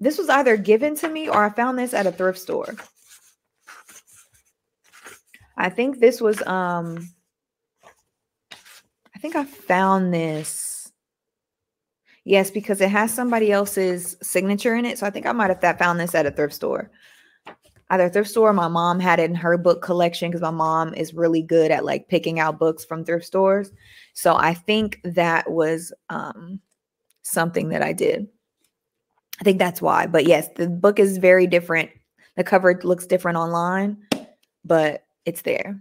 [0.00, 2.74] This was either given to me or I found this at a thrift store.
[5.56, 7.08] I think this was um
[9.24, 10.92] think I found this.
[12.26, 14.98] Yes, because it has somebody else's signature in it.
[14.98, 16.90] So I think I might have found this at a thrift store.
[17.88, 21.14] Either thrift store, my mom had it in her book collection because my mom is
[21.14, 23.70] really good at like picking out books from thrift stores.
[24.12, 26.60] So I think that was um,
[27.22, 28.28] something that I did.
[29.40, 30.06] I think that's why.
[30.06, 31.88] But yes, the book is very different.
[32.36, 34.02] The cover looks different online,
[34.66, 35.80] but it's there.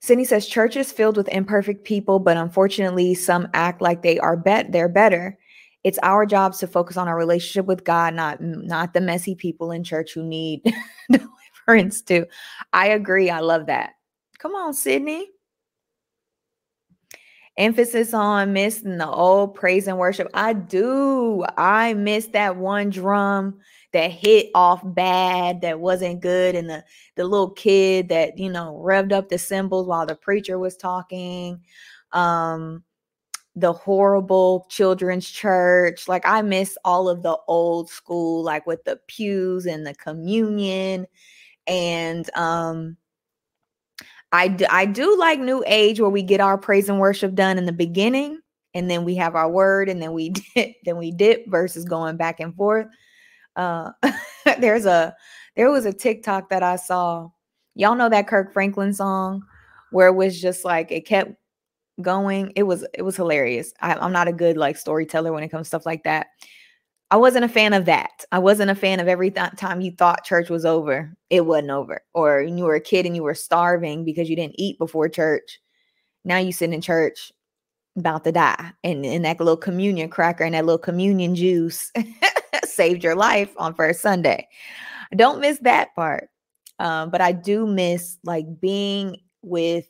[0.00, 4.36] Sydney says church is filled with imperfect people, but unfortunately, some act like they are
[4.36, 5.38] bet they're better.
[5.84, 9.70] It's our jobs to focus on our relationship with God, not not the messy people
[9.70, 10.62] in church who need
[11.10, 12.00] deliverance.
[12.00, 12.26] too.
[12.72, 13.30] I agree.
[13.30, 13.92] I love that.
[14.38, 15.28] Come on, Sydney.
[17.58, 20.28] Emphasis on missing the old praise and worship.
[20.32, 21.44] I do.
[21.58, 23.58] I miss that one drum
[23.92, 26.84] that hit off bad, that wasn't good, and the
[27.16, 31.60] the little kid that you know revved up the cymbals while the preacher was talking.
[32.12, 32.84] Um,
[33.56, 36.08] the horrible children's church.
[36.08, 41.06] Like I miss all of the old school, like with the pews and the communion.
[41.66, 42.96] And um
[44.32, 47.58] I do, I do like new age where we get our praise and worship done
[47.58, 48.40] in the beginning
[48.74, 52.16] and then we have our word and then we dip, then we dip versus going
[52.16, 52.86] back and forth.
[53.56, 53.92] Uh
[54.58, 55.14] there's a
[55.56, 57.28] there was a TikTok that I saw.
[57.74, 59.42] Y'all know that Kirk Franklin song
[59.90, 61.32] where it was just like it kept
[62.00, 62.52] going.
[62.56, 63.72] It was it was hilarious.
[63.80, 66.28] I, I'm not a good like storyteller when it comes to stuff like that.
[67.12, 68.24] I wasn't a fan of that.
[68.30, 71.72] I wasn't a fan of every th- time you thought church was over, it wasn't
[71.72, 72.02] over.
[72.14, 75.58] Or you were a kid and you were starving because you didn't eat before church.
[76.24, 77.32] Now you sit in church
[77.96, 78.72] about to die.
[78.84, 81.92] And, in that little communion cracker and that little communion juice
[82.80, 84.48] saved your life on first Sunday.
[85.14, 86.30] Don't miss that part.
[86.78, 89.86] Um, but I do miss like being with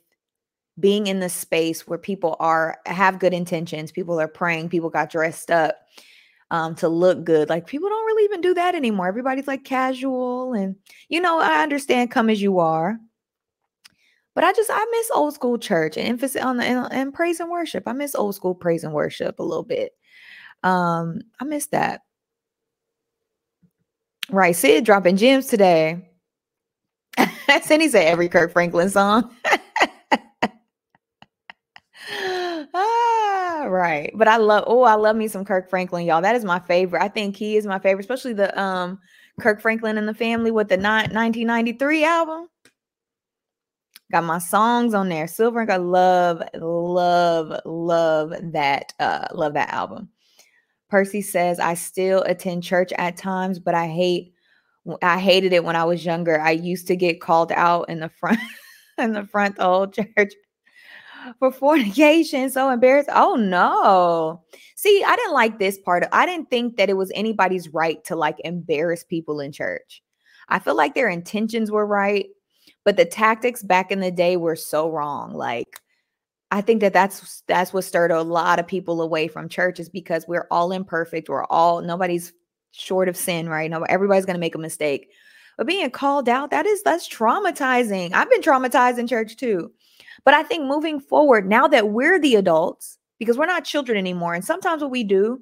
[0.77, 5.09] being in the space where people are have good intentions, people are praying, people got
[5.09, 5.77] dressed up
[6.49, 7.47] um, to look good.
[7.47, 9.07] Like people don't really even do that anymore.
[9.07, 10.75] Everybody's like casual, and
[11.07, 12.97] you know, I understand come as you are.
[14.35, 17.39] But I just I miss old school church and emphasis on the and, and praise
[17.39, 17.83] and worship.
[17.87, 19.93] I miss old school praise and worship a little bit.
[20.63, 22.01] Um, I miss that.
[24.31, 26.07] Right, Sid dropping gems today.
[27.63, 29.29] Cindy said every Kirk Franklin song.
[32.73, 34.11] ah, right.
[34.15, 36.21] But I love, oh, I love me some Kirk Franklin, y'all.
[36.21, 37.03] That is my favorite.
[37.03, 38.99] I think he is my favorite, especially the um
[39.41, 42.47] Kirk Franklin and the family with the ni- 1993 album.
[44.13, 45.27] Got my songs on there.
[45.27, 50.09] Silver and I love, love, love that, uh, love that album.
[50.91, 54.33] Percy says, I still attend church at times, but I hate
[55.01, 56.41] I hated it when I was younger.
[56.41, 58.39] I used to get called out in the front
[58.97, 60.33] in the front the whole church
[61.39, 62.49] for fornication.
[62.49, 63.09] So embarrassed.
[63.13, 64.43] Oh no.
[64.75, 66.03] See, I didn't like this part.
[66.11, 70.03] I didn't think that it was anybody's right to like embarrass people in church.
[70.49, 72.25] I feel like their intentions were right,
[72.83, 75.33] but the tactics back in the day were so wrong.
[75.33, 75.79] Like
[76.51, 80.27] I think that that's that's what stirred a lot of people away from churches because
[80.27, 81.29] we're all imperfect.
[81.29, 82.33] We're all nobody's
[82.71, 83.71] short of sin, right?
[83.71, 85.09] No, everybody's to make a mistake.
[85.57, 88.13] But being called out, that is that's traumatizing.
[88.13, 89.71] I've been traumatized in church too.
[90.23, 94.33] But I think moving forward, now that we're the adults, because we're not children anymore,
[94.33, 95.41] and sometimes what we do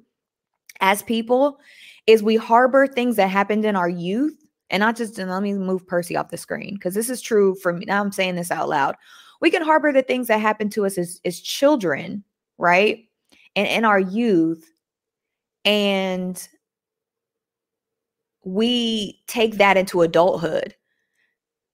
[0.80, 1.58] as people
[2.06, 4.36] is we harbor things that happened in our youth.
[4.72, 7.56] And not just, and let me move Percy off the screen because this is true
[7.56, 7.86] for me.
[7.86, 8.94] Now I'm saying this out loud.
[9.40, 12.24] We can harbor the things that happen to us as, as children,
[12.58, 13.06] right?
[13.56, 14.70] And in our youth.
[15.64, 16.46] And
[18.44, 20.74] we take that into adulthood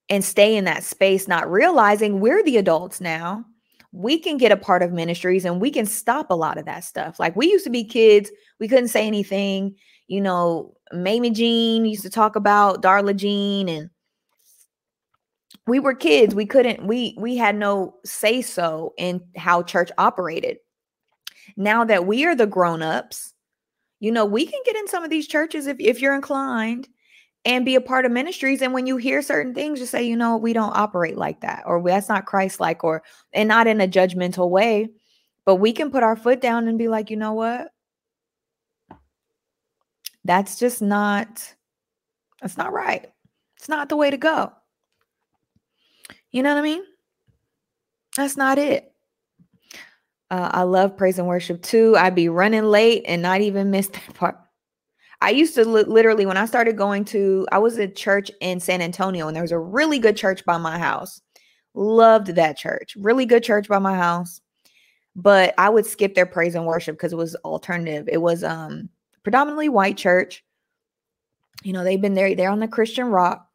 [0.08, 3.44] and stay in that space, not realizing we're the adults now.
[3.92, 6.84] We can get a part of ministries and we can stop a lot of that
[6.84, 7.18] stuff.
[7.18, 9.74] Like we used to be kids, we couldn't say anything.
[10.08, 13.90] You know, Mamie Jean used to talk about Darla Jean and
[15.66, 16.34] we were kids.
[16.34, 20.58] We couldn't, we we had no say so in how church operated.
[21.56, 23.32] Now that we are the grown-ups,
[24.00, 26.88] you know, we can get in some of these churches if, if you're inclined
[27.44, 28.60] and be a part of ministries.
[28.60, 31.62] And when you hear certain things, just say, you know, we don't operate like that,
[31.64, 33.02] or that's not Christ like, or
[33.32, 34.88] and not in a judgmental way.
[35.44, 37.68] But we can put our foot down and be like, you know what?
[40.24, 41.54] That's just not,
[42.42, 43.06] that's not right.
[43.56, 44.52] It's not the way to go.
[46.30, 46.82] You know what I mean?
[48.16, 48.92] That's not it.
[50.30, 51.96] Uh, I love praise and worship too.
[51.96, 54.36] I'd be running late and not even miss that part.
[55.20, 58.60] I used to li- literally, when I started going to, I was at church in
[58.60, 61.22] San Antonio, and there was a really good church by my house.
[61.74, 62.94] Loved that church.
[62.96, 64.40] Really good church by my house.
[65.14, 68.08] But I would skip their praise and worship because it was alternative.
[68.10, 68.90] It was um
[69.22, 70.44] predominantly white church.
[71.62, 73.45] You know, they've been there, they're on the Christian rock,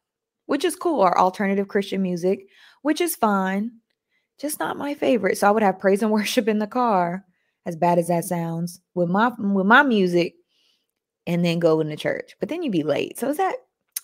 [0.52, 2.46] which is cool, or alternative Christian music,
[2.82, 3.70] which is fine
[4.38, 5.38] just not my favorite.
[5.38, 7.24] So I would have praise and worship in the car,
[7.64, 10.34] as bad as that sounds, with my with my music,
[11.26, 12.36] and then go into church.
[12.38, 13.18] But then you'd be late.
[13.18, 13.54] So is that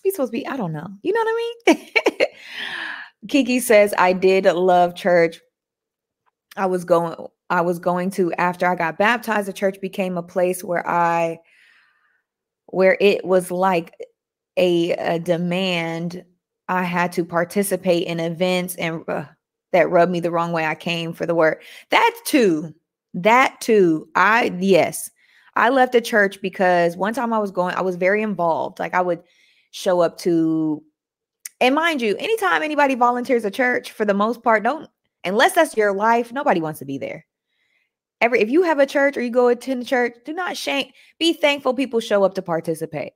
[0.03, 0.47] we supposed to be?
[0.47, 0.87] I don't know.
[1.03, 2.27] You know what I mean?
[3.27, 5.39] Kiki says, I did love church.
[6.57, 7.15] I was going,
[7.51, 11.37] I was going to after I got baptized, the church became a place where I
[12.67, 13.93] where it was like
[14.57, 16.23] a, a demand
[16.69, 19.25] I had to participate in events and uh,
[19.71, 20.65] that rubbed me the wrong way.
[20.65, 21.63] I came for the word.
[21.89, 22.75] That too,
[23.15, 24.07] that too.
[24.13, 25.09] I, yes,
[25.55, 28.79] I left the church because one time I was going, I was very involved.
[28.79, 29.23] Like I would
[29.71, 30.83] show up to,
[31.59, 34.87] and mind you, anytime anybody volunteers a church, for the most part, don't,
[35.25, 37.25] unless that's your life, nobody wants to be there.
[38.21, 41.33] Every, if you have a church or you go attend church, do not shame, be
[41.33, 43.13] thankful people show up to participate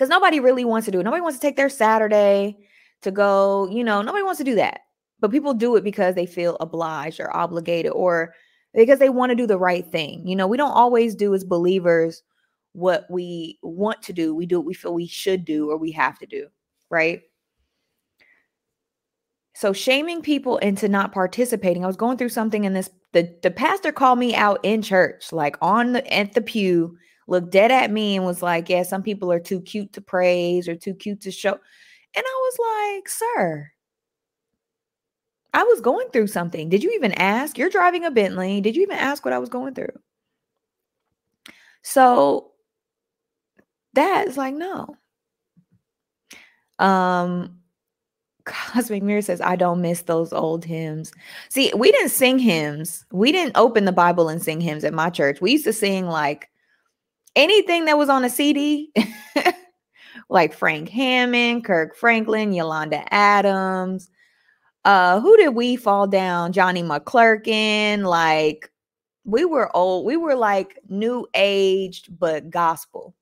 [0.00, 1.02] because nobody really wants to do it.
[1.02, 2.56] Nobody wants to take their Saturday
[3.02, 4.80] to go, you know, nobody wants to do that.
[5.20, 8.32] But people do it because they feel obliged or obligated or
[8.72, 10.26] because they want to do the right thing.
[10.26, 12.22] You know, we don't always do as believers
[12.72, 14.34] what we want to do.
[14.34, 16.46] We do what we feel we should do or we have to do,
[16.88, 17.20] right?
[19.54, 21.84] So shaming people into not participating.
[21.84, 25.30] I was going through something in this the the pastor called me out in church
[25.30, 26.96] like on the at the pew
[27.30, 30.68] looked dead at me and was like, Yeah, some people are too cute to praise
[30.68, 31.52] or too cute to show.
[31.52, 33.70] And I was like, Sir,
[35.54, 36.68] I was going through something.
[36.68, 37.56] Did you even ask?
[37.56, 38.60] You're driving a Bentley.
[38.60, 39.98] Did you even ask what I was going through?
[41.82, 42.52] So
[43.94, 44.96] that is like, no.
[46.78, 47.60] Um,
[48.44, 51.12] Cosmic Mirror says, I don't miss those old hymns.
[51.48, 53.04] See, we didn't sing hymns.
[53.12, 55.40] We didn't open the Bible and sing hymns at my church.
[55.40, 56.49] We used to sing like
[57.36, 58.92] anything that was on a CD,
[60.28, 64.10] like Fred Hammond, Kirk Franklin, Yolanda Adams.
[64.84, 66.52] Uh, who did we fall down?
[66.52, 68.04] Donnie McClurkin.
[68.04, 68.70] Like
[69.24, 73.14] we were old, we were like new aged, but gospel.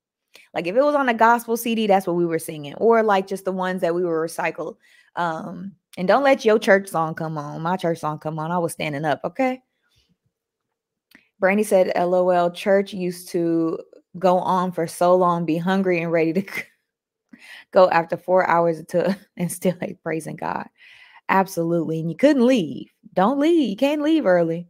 [0.53, 3.27] Like if it was on a gospel CD, that's what we were singing, or like
[3.27, 4.77] just the ones that we were recycled.
[5.15, 7.61] Um, and don't let your church song come on.
[7.61, 8.51] My church song come on.
[8.51, 9.61] I was standing up, okay?
[11.39, 13.79] Brandy said, LOL, church used to
[14.17, 16.43] go on for so long, be hungry and ready to
[17.71, 20.67] go after four hours to and still like praising God.
[21.27, 21.99] Absolutely.
[21.99, 22.91] And you couldn't leave.
[23.13, 23.69] Don't leave.
[23.69, 24.67] You can't leave early.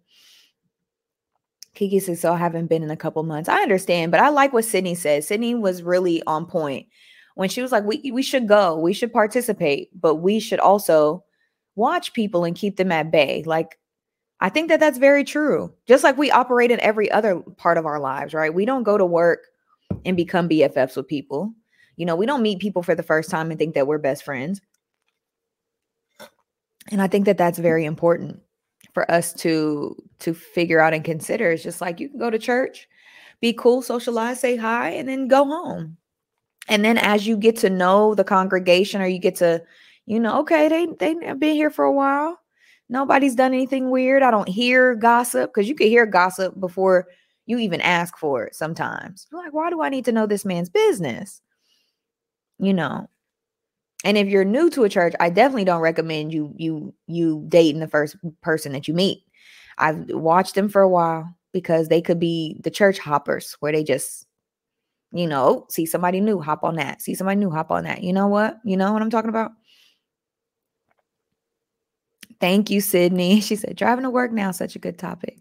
[1.73, 3.47] Kiki says, So I haven't been in a couple months.
[3.47, 5.27] I understand, but I like what Sydney says.
[5.27, 6.87] Sydney was really on point
[7.35, 11.23] when she was like, we, we should go, we should participate, but we should also
[11.75, 13.43] watch people and keep them at bay.
[13.45, 13.78] Like,
[14.41, 15.73] I think that that's very true.
[15.87, 18.53] Just like we operate in every other part of our lives, right?
[18.53, 19.47] We don't go to work
[20.05, 21.53] and become BFFs with people.
[21.97, 24.23] You know, we don't meet people for the first time and think that we're best
[24.23, 24.61] friends.
[26.91, 28.39] And I think that that's very important
[28.93, 31.51] for us to to figure out and consider.
[31.51, 32.87] It's just like you can go to church,
[33.41, 35.97] be cool, socialize, say hi, and then go home.
[36.67, 39.61] And then as you get to know the congregation or you get to,
[40.05, 42.39] you know, okay, they they've been here for a while.
[42.89, 44.23] Nobody's done anything weird.
[44.23, 47.07] I don't hear gossip because you could hear gossip before
[47.45, 49.27] you even ask for it sometimes.
[49.31, 51.41] You're like, why do I need to know this man's business?
[52.57, 53.09] You know.
[54.03, 57.81] And if you're new to a church, I definitely don't recommend you you you dating
[57.81, 59.23] the first person that you meet.
[59.77, 63.83] I've watched them for a while because they could be the church hoppers where they
[63.83, 64.25] just
[65.11, 67.01] you know, oh, see somebody new, hop on that.
[67.01, 68.03] See somebody new, hop on that.
[68.03, 68.59] You know what?
[68.63, 69.51] You know what I'm talking about?
[72.39, 73.41] Thank you, Sydney.
[73.49, 75.37] She said, driving to work now, such a good topic.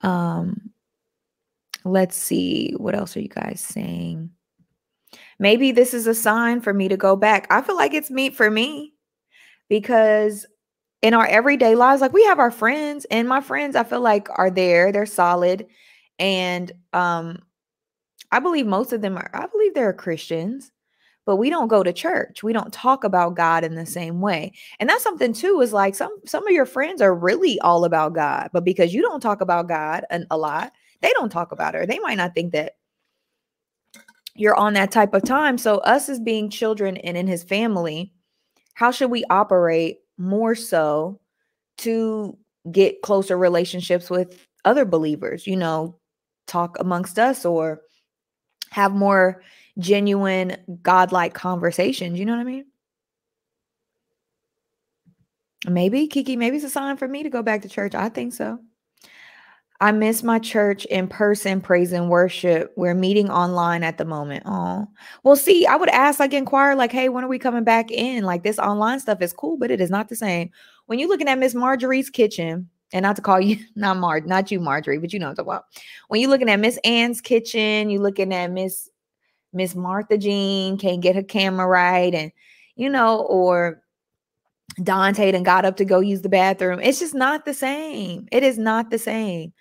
[0.00, 0.70] Um,
[1.84, 2.74] let's see.
[2.76, 4.30] What else are you guys saying?
[5.38, 7.46] Maybe this is a sign for me to go back.
[7.50, 8.94] I feel like it's me for me
[9.68, 10.46] because
[11.02, 14.28] in our everyday lives, like we have our friends, and my friends, I feel like
[14.36, 15.66] are there, they're solid.
[16.18, 17.40] And um,
[18.30, 20.70] I believe most of them are, I believe they're Christians,
[21.24, 22.42] but we don't go to church.
[22.42, 23.88] We don't talk about God in the mm.
[23.88, 24.52] same way.
[24.80, 28.14] And that's something too, is like some some of your friends are really all about
[28.14, 31.74] God, but because you don't talk about God a, a lot, they don't talk about
[31.74, 31.86] her.
[31.86, 32.76] They might not think that
[34.34, 35.58] you're on that type of time.
[35.58, 38.12] So us as being children and in his family,
[38.74, 41.20] how should we operate more so
[41.78, 42.36] to
[42.70, 45.98] get closer relationships with other believers, you know,
[46.46, 47.82] talk amongst us or
[48.70, 49.42] have more
[49.78, 52.18] genuine godlike conversations.
[52.18, 52.64] You know what I mean?
[55.68, 57.94] Maybe Kiki, maybe it's a sign for me to go back to church.
[57.94, 58.58] I think so.
[59.80, 62.72] I miss my church in person, praise and worship.
[62.76, 64.44] We're meeting online at the moment.
[64.46, 64.86] Oh,
[65.24, 68.22] well, see, I would ask, like, inquire, like, hey, when are we coming back in?
[68.22, 70.50] Like, this online stuff is cool, but it is not the same.
[70.86, 74.52] When you're looking at Miss Marjorie's kitchen, and not to call you not Mar, not
[74.52, 75.64] you, Marjorie, but you know what I'm talking about.
[76.08, 78.88] When you're looking at Miss Ann's kitchen, you're looking at Miss
[79.52, 82.32] Miss Martha Jean can't get her camera right, and
[82.76, 83.82] you know, or
[84.82, 86.80] Dante and got up to go use the bathroom.
[86.80, 88.28] It's just not the same.
[88.32, 89.52] It is not the same.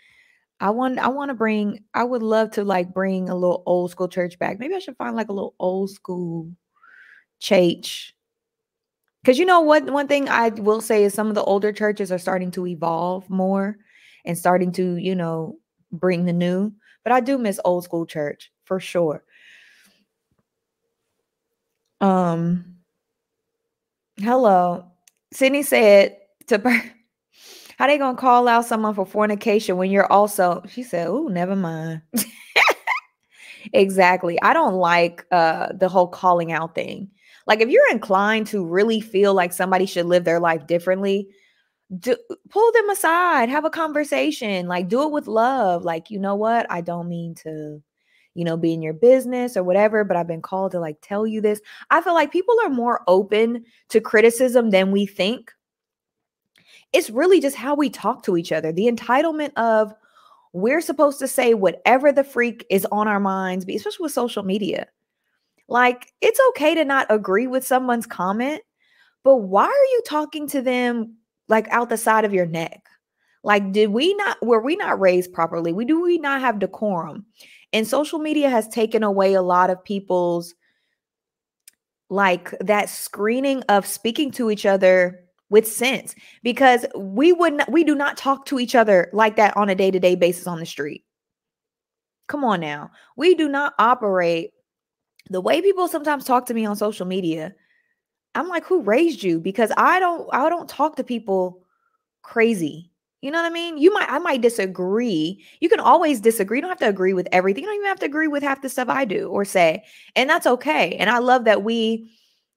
[0.59, 3.91] I want I want to bring I would love to like bring a little old
[3.91, 4.59] school church back.
[4.59, 6.51] Maybe I should find like a little old school
[7.39, 8.15] church.
[9.21, 9.89] Because you know what?
[9.91, 13.29] One thing I will say is some of the older churches are starting to evolve
[13.29, 13.77] more
[14.25, 15.57] and starting to, you know,
[15.91, 16.71] bring the new.
[17.03, 19.23] But I do miss old school church for sure.
[22.01, 22.65] Um,
[24.17, 24.85] hello.
[25.31, 26.57] Sydney said to
[27.77, 31.55] how they gonna call out someone for fornication when you're also she said, Oh, never
[31.55, 32.01] mind.
[33.73, 34.41] exactly.
[34.41, 37.09] I don't like uh the whole calling out thing.
[37.47, 41.27] Like if you're inclined to really feel like somebody should live their life differently,
[41.99, 42.15] do,
[42.49, 45.83] pull them aside, have a conversation, like do it with love.
[45.83, 46.65] Like, you know what?
[46.69, 47.81] I don't mean to,
[48.34, 51.27] you know, be in your business or whatever, but I've been called to like tell
[51.27, 51.61] you this.
[51.89, 55.51] I feel like people are more open to criticism than we think.
[56.93, 58.71] It's really just how we talk to each other.
[58.71, 59.93] The entitlement of
[60.53, 64.88] we're supposed to say whatever the freak is on our minds, especially with social media.
[65.67, 68.61] Like, it's okay to not agree with someone's comment,
[69.23, 71.15] but why are you talking to them
[71.47, 72.84] like out the side of your neck?
[73.43, 75.71] Like, did we not, were we not raised properly?
[75.71, 77.25] We do we not have decorum?
[77.74, 80.53] And social media has taken away a lot of people's
[82.09, 85.19] like that screening of speaking to each other
[85.49, 86.13] with sense
[86.43, 89.76] because we would not, we do not talk to each other like that on a
[89.76, 91.05] day-to-day basis on the street.
[92.28, 92.91] Come on now.
[93.15, 94.51] We do not operate
[95.30, 97.53] the way people sometimes talk to me on social media
[98.36, 101.65] i'm like who raised you because i don't i don't talk to people
[102.22, 102.90] crazy
[103.22, 106.61] you know what i mean you might i might disagree you can always disagree you
[106.61, 108.69] don't have to agree with everything you don't even have to agree with half the
[108.69, 109.84] stuff i do or say
[110.15, 112.11] and that's okay and i love that we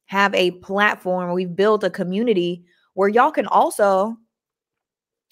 [0.06, 4.16] have a platform we've built a community where y'all can also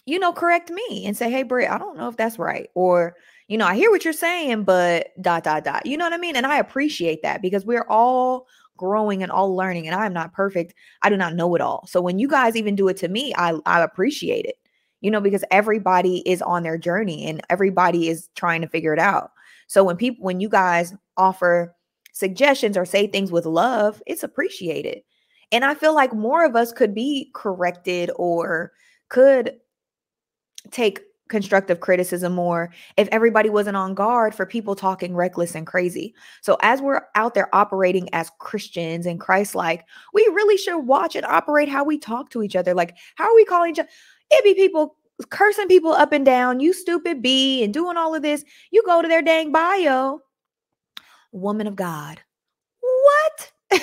[0.07, 3.15] you know correct me and say hey Britt, i don't know if that's right or
[3.53, 5.85] you know, I hear what you're saying, but dot, dot, dot.
[5.85, 6.37] You know what I mean?
[6.37, 8.47] And I appreciate that because we're all
[8.79, 9.87] growing and all learning.
[9.87, 10.73] And I am not perfect.
[11.03, 11.87] I do not know it all.
[11.87, 14.57] So when you guys even do it to me, I, I appreciate it,
[15.03, 18.99] you know, because everybody is on their journey and everybody is trying to figure it
[18.99, 19.33] out.
[19.67, 21.75] So when people, when you guys offer
[22.13, 25.03] suggestions or say things with love, it's appreciated.
[25.51, 28.73] And I feel like more of us could be corrected or
[29.11, 29.59] could
[30.71, 36.15] take constructive criticism more if everybody wasn't on guard for people talking reckless and crazy.
[36.43, 41.25] So as we're out there operating as Christians and Christ-like, we really should watch and
[41.25, 42.75] operate how we talk to each other.
[42.75, 43.89] Like, how are we calling each other?
[44.33, 44.97] It be people
[45.31, 48.45] cursing people up and down, you stupid bee, and doing all of this.
[48.71, 50.21] You go to their dang bio,
[51.33, 52.21] woman of God.
[52.81, 53.53] What?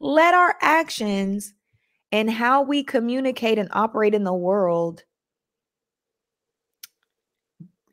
[0.00, 1.54] Let our actions
[2.12, 5.04] and how we communicate and operate in the world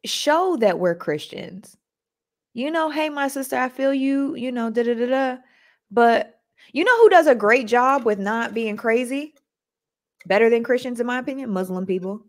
[0.05, 1.78] show that we're Christians.
[2.53, 5.38] You know, hey, my sister, I feel you, you know, da da da da.
[5.91, 6.39] But
[6.74, 9.36] you know who does a great job with not being crazy?
[10.28, 12.25] Better than Christians, in my opinion, Muslim people.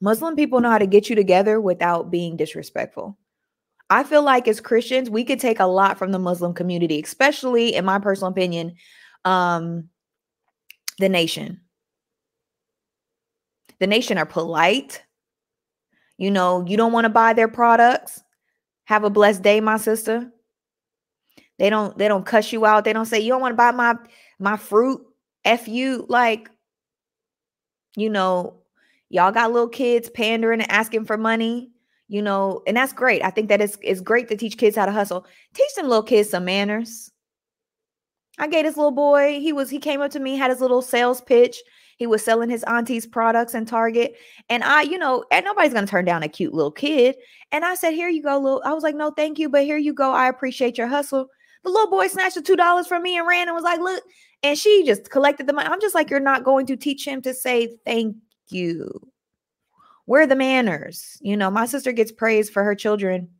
[0.00, 3.16] Muslim people know how to get you together without being disrespectful.
[3.88, 7.74] I feel like as Christians, we could take a lot from the Muslim community, especially
[7.74, 8.74] in my personal opinion,
[9.24, 9.88] um,
[10.98, 11.60] the nation.
[13.80, 15.02] The nation are polite,
[16.18, 18.22] you know, you don't want to buy their products.
[18.84, 20.30] Have a blessed day, my sister.
[21.58, 22.84] They don't they don't cuss you out.
[22.84, 23.96] They don't say you don't want to buy my
[24.38, 25.00] my fruit.
[25.44, 26.50] F you like
[27.96, 28.60] you know,
[29.08, 31.70] y'all got little kids pandering and asking for money,
[32.08, 33.22] you know, and that's great.
[33.22, 35.26] I think that is it's great to teach kids how to hustle.
[35.54, 37.10] Teach them little kids some manners.
[38.38, 40.82] I gave this little boy, he was he came up to me, had his little
[40.82, 41.62] sales pitch.
[41.96, 44.16] He was selling his auntie's products in Target.
[44.48, 47.14] And I, you know, and nobody's going to turn down a cute little kid.
[47.52, 48.62] And I said, Here you go, little.
[48.64, 49.48] I was like, No, thank you.
[49.48, 50.12] But here you go.
[50.12, 51.28] I appreciate your hustle.
[51.62, 54.02] The little boy snatched the $2 from me and ran and was like, Look.
[54.44, 55.68] And she just collected the money.
[55.68, 58.14] I'm just like, You're not going to teach him to say thank
[58.50, 58.88] you.
[60.04, 61.16] Where are the manners?
[61.22, 63.30] You know, my sister gets praised for her children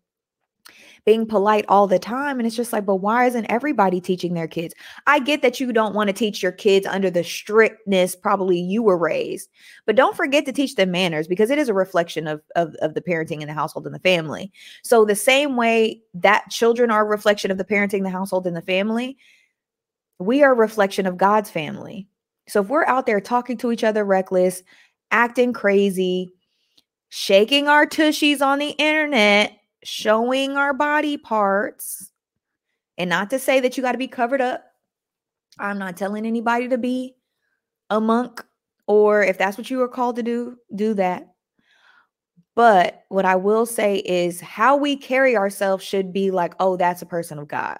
[1.05, 2.39] being polite all the time.
[2.39, 4.75] And it's just like, but why isn't everybody teaching their kids?
[5.07, 8.83] I get that you don't want to teach your kids under the strictness probably you
[8.83, 9.51] were raised,
[9.85, 12.95] but don't forget to teach them manners because it is a reflection of, of, of
[12.95, 14.51] the parenting in the household and the family.
[14.83, 18.57] So the same way that children are a reflection of the parenting, the household, and
[18.57, 19.19] the family,
[20.19, 22.09] we are a reflection of God's family.
[22.49, 24.63] So if we're out there talking to each other reckless,
[25.11, 26.33] acting crazy,
[27.09, 32.11] shaking our tushies on the internet, showing our body parts.
[32.97, 34.65] And not to say that you got to be covered up.
[35.59, 37.15] I'm not telling anybody to be
[37.91, 38.45] a monk
[38.87, 41.29] or if that's what you were called to do, do that.
[42.55, 47.03] But what I will say is how we carry ourselves should be like, oh, that's
[47.03, 47.79] a person of God.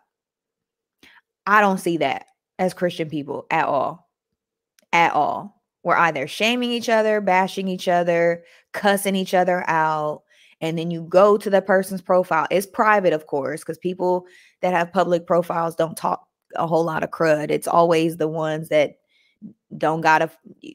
[1.47, 2.27] I don't see that
[2.59, 4.09] as Christian people at all.
[4.93, 5.63] At all.
[5.83, 10.23] We're either shaming each other, bashing each other, cussing each other out.
[10.61, 12.47] And then you go to the person's profile.
[12.51, 14.25] It's private, of course, because people
[14.63, 16.27] that have public profiles don't talk
[16.57, 17.51] a whole lot of crud.
[17.51, 18.97] It's always the ones that
[19.77, 20.31] don't got a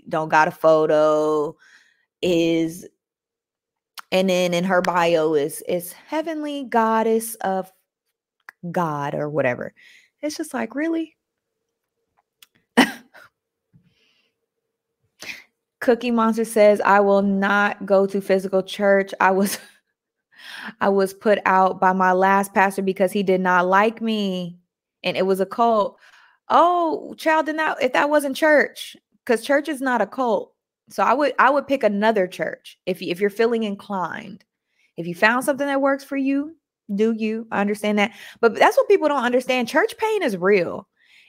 [0.07, 1.55] don't got a photo
[2.22, 2.88] is
[4.11, 7.72] and then in her bio is is heavenly goddess of
[8.72, 9.74] god or whatever
[10.22, 11.15] it's just like really?
[15.80, 19.13] Cookie monster says i will not go to physical church.
[19.20, 19.57] I was
[20.82, 24.57] i was put out by my last pastor because he did not like me
[25.03, 25.97] and it was a cult.
[26.49, 30.53] Oh child did not if that wasn't church because church is not a cult.
[30.89, 34.43] So I would I would pick another church if you, if you're feeling inclined.
[34.97, 36.57] If you found something that works for you,
[36.96, 37.48] do you?
[37.52, 38.12] I understand that.
[38.42, 39.68] But that's what people don't understand.
[39.68, 40.88] Church pain is real.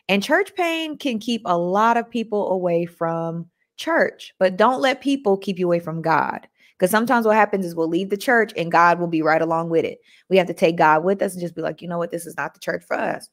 [0.09, 5.01] And church pain can keep a lot of people away from church, but don't let
[5.01, 6.47] people keep you away from God.
[6.77, 9.69] Because sometimes what happens is we'll leave the church and God will be right along
[9.69, 9.99] with it.
[10.31, 12.27] We have to take God with us and just be like, you know what, this
[12.27, 13.29] is not the church for us.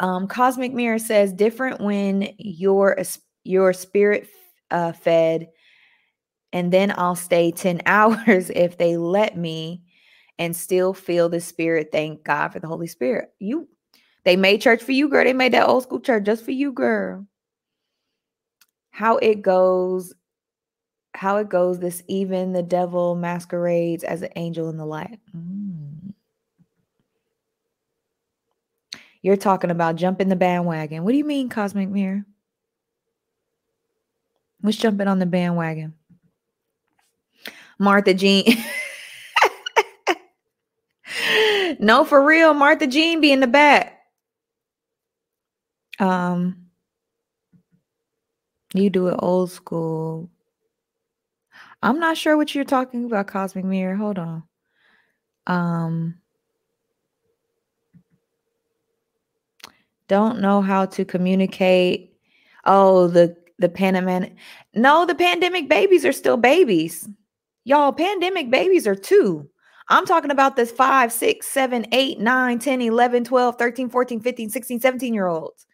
[0.00, 2.98] Um, Cosmic Mirror says different when your
[3.44, 4.28] your spirit
[4.70, 5.48] uh, fed,
[6.52, 9.82] and then I'll stay 10 hours if they let me
[10.38, 11.90] and still feel the spirit.
[11.92, 13.32] Thank God for the Holy Spirit.
[13.38, 13.68] You
[14.24, 15.24] they made church for you, girl.
[15.24, 17.26] They made that old school church just for you, girl.
[18.90, 20.14] How it goes,
[21.14, 25.20] how it goes, this even the devil masquerades as an angel in the light.
[25.36, 26.12] Mm.
[29.22, 31.04] You're talking about jumping the bandwagon.
[31.04, 32.24] What do you mean, Cosmic Mirror?
[34.62, 35.94] Let's jump in on the bandwagon.
[37.78, 38.44] Martha Jean.
[41.78, 42.54] no, for real.
[42.54, 43.98] Martha Jean be in the back.
[45.98, 46.66] Um,
[48.74, 50.30] you do it old school.
[51.82, 53.96] I'm not sure what you're talking about, Cosmic Mirror.
[53.96, 54.42] Hold on.
[55.46, 56.18] Um,
[60.08, 62.14] don't know how to communicate.
[62.64, 64.34] Oh, the the pandemic.
[64.74, 67.08] No, the pandemic babies are still babies.
[67.64, 69.48] Y'all, pandemic babies are two.
[69.88, 74.50] I'm talking about this 5, 6, 7, 8, 9, 10, 11, 12, 13, 14, 15,
[74.50, 75.66] 16, 17 year olds.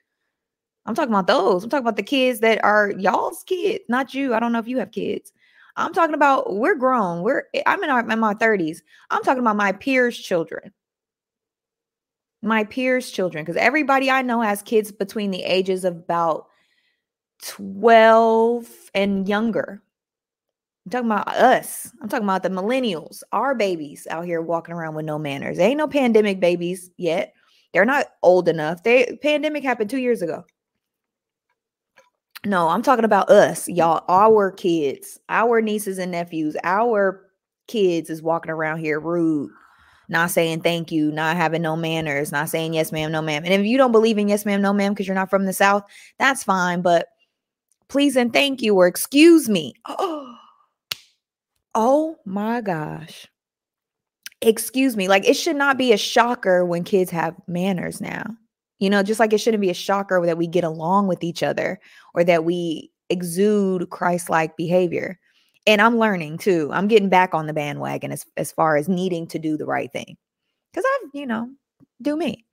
[0.84, 1.64] I'm talking about those.
[1.64, 4.34] I'm talking about the kids that are y'all's kids, not you.
[4.34, 5.32] I don't know if you have kids.
[5.76, 7.22] I'm talking about we're grown.
[7.22, 8.78] We're I'm in, our, in my 30s.
[9.10, 10.72] I'm talking about my peers' children.
[12.42, 16.48] My peers' children, because everybody I know has kids between the ages of about
[17.44, 19.80] 12 and younger.
[20.85, 21.93] I'm talking about us.
[22.03, 25.57] I'm talking about the millennials, our babies out here walking around with no manners.
[25.57, 27.35] There ain't no pandemic babies yet.
[27.72, 28.83] They're not old enough.
[28.83, 30.45] They pandemic happened 2 years ago.
[32.45, 37.24] No, I'm talking about us, y'all, our kids, our nieces and nephews, our
[37.68, 39.53] kids is walking around here rude,
[40.09, 43.45] not saying thank you, not having no manners, not saying yes ma'am, no ma'am.
[43.45, 45.53] And if you don't believe in yes ma'am, no ma'am because you're not from the
[45.53, 45.85] south,
[46.18, 47.07] that's fine, but
[47.87, 49.74] please and thank you or excuse me.
[49.87, 50.32] Oh,
[51.74, 53.26] oh my gosh.
[54.40, 55.08] Excuse me.
[55.08, 58.24] Like it should not be a shocker when kids have manners now.
[58.78, 61.42] You know, just like it shouldn't be a shocker that we get along with each
[61.42, 61.78] other
[62.14, 65.20] or that we exude Christ like behavior.
[65.66, 66.68] And I'm learning too.
[66.72, 69.92] I'm getting back on the bandwagon as, as far as needing to do the right
[69.92, 70.16] thing.
[70.72, 71.48] Because I've, you know,
[72.00, 72.44] do me.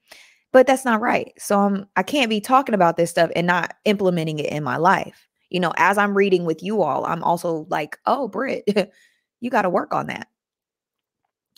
[0.52, 1.34] But that's not right.
[1.40, 4.78] So I'm I can't be talking about this stuff and not implementing it in my
[4.78, 8.64] life you know, as I'm reading with you all, I'm also like, oh, Britt,
[9.40, 10.28] you got to work on that.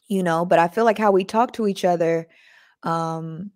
[0.07, 2.27] You know, but I feel like how we talk to each other
[2.83, 3.51] um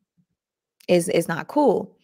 [0.87, 1.97] is is not cool.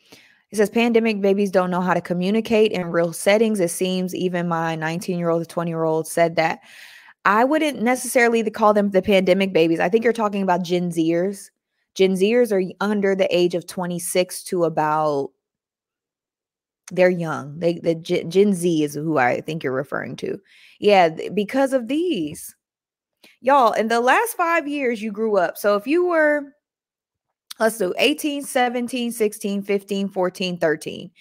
[0.51, 3.59] It says pandemic babies don't know how to communicate in real settings.
[3.59, 6.59] It seems even my 19 year old, 20 year old said that.
[7.23, 9.79] I wouldn't necessarily call them the pandemic babies.
[9.79, 11.51] I think you're talking about Gen Zers.
[11.93, 15.29] Gen Zers are under the age of 26 to about
[16.91, 17.57] they're young.
[17.57, 20.37] They the Gen Z is who I think you're referring to.
[20.79, 22.55] Yeah, because of these.
[23.39, 25.57] Y'all, in the last 5 years you grew up.
[25.57, 26.53] So if you were
[27.59, 31.11] let's do 18, 17, 16, 15, 14, 13.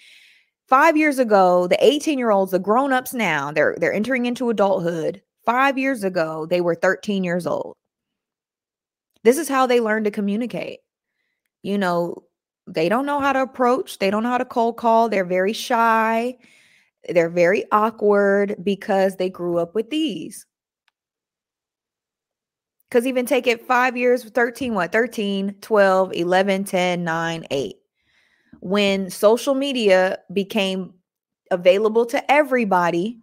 [0.68, 5.22] 5 years ago, the 18-year-olds, the grown-ups now, they're they're entering into adulthood.
[5.46, 7.74] 5 years ago, they were 13 years old.
[9.24, 10.80] This is how they learn to communicate.
[11.62, 12.24] You know,
[12.72, 15.52] they don't know how to approach, they don't know how to cold call, they're very
[15.52, 16.36] shy,
[17.08, 20.46] they're very awkward because they grew up with these.
[22.88, 24.92] Because even take it five years, 13, what?
[24.92, 27.76] 13, 12, 11, 10, 9, 8.
[28.60, 30.94] When social media became
[31.50, 33.20] available to everybody,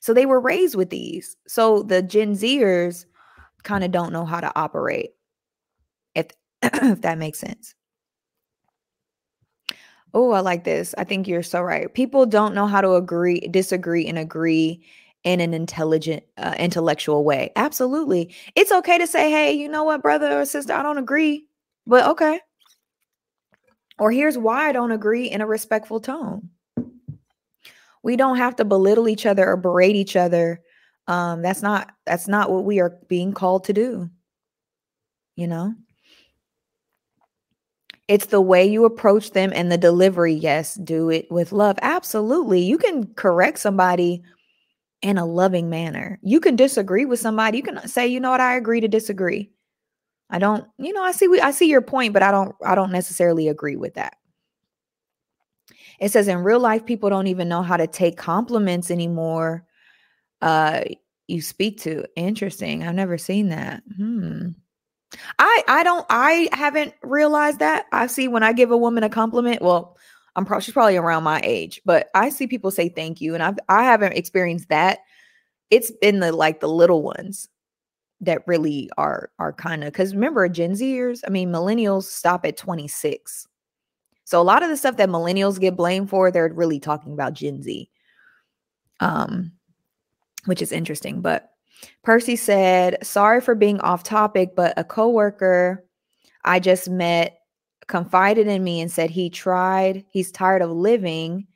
[0.00, 1.36] so they were raised with these.
[1.46, 3.06] So the Gen Zers
[3.62, 5.10] kind of don't know how to operate,
[6.14, 6.28] if,
[6.62, 7.74] if that makes sense.
[10.14, 10.94] Oh, I like this.
[10.98, 11.92] I think you're so right.
[11.92, 14.84] People don't know how to agree, disagree, and agree
[15.24, 17.50] in an intelligent, uh, intellectual way.
[17.56, 18.34] Absolutely.
[18.54, 21.46] It's okay to say, hey, you know what, brother or sister, I don't agree,
[21.86, 22.40] but okay.
[23.98, 26.50] Or here's why I don't agree in a respectful tone.
[28.02, 30.60] We don't have to belittle each other or berate each other.
[31.06, 34.10] Um, that's not that's not what we are being called to do.
[35.36, 35.74] You know?
[38.12, 40.34] It's the way you approach them and the delivery.
[40.34, 41.78] Yes, do it with love.
[41.80, 42.60] Absolutely.
[42.60, 44.22] You can correct somebody
[45.00, 46.18] in a loving manner.
[46.22, 47.56] You can disagree with somebody.
[47.56, 49.50] You can say, you know what, I agree to disagree.
[50.28, 52.74] I don't, you know, I see we I see your point, but I don't I
[52.74, 54.18] don't necessarily agree with that.
[55.98, 59.64] It says in real life, people don't even know how to take compliments anymore.
[60.42, 60.82] Uh
[61.28, 62.04] you speak to.
[62.14, 62.82] Interesting.
[62.82, 63.82] I've never seen that.
[63.96, 64.48] Hmm.
[65.38, 67.86] I I don't I haven't realized that.
[67.92, 69.96] I see when I give a woman a compliment, well,
[70.36, 73.42] I'm probably she's probably around my age, but I see people say thank you, and
[73.42, 75.00] I've I haven't experienced that.
[75.70, 77.48] It's been the like the little ones
[78.20, 82.56] that really are are kind of because remember Gen Zers, I mean millennials stop at
[82.56, 83.48] 26.
[84.24, 87.34] So a lot of the stuff that millennials get blamed for, they're really talking about
[87.34, 87.90] Gen Z.
[89.00, 89.52] Um,
[90.44, 91.20] which is interesting.
[91.20, 91.51] But
[92.02, 95.84] Percy said, sorry for being off topic, but a coworker
[96.44, 97.38] I just met
[97.86, 101.46] confided in me and said he tried, he's tired of living.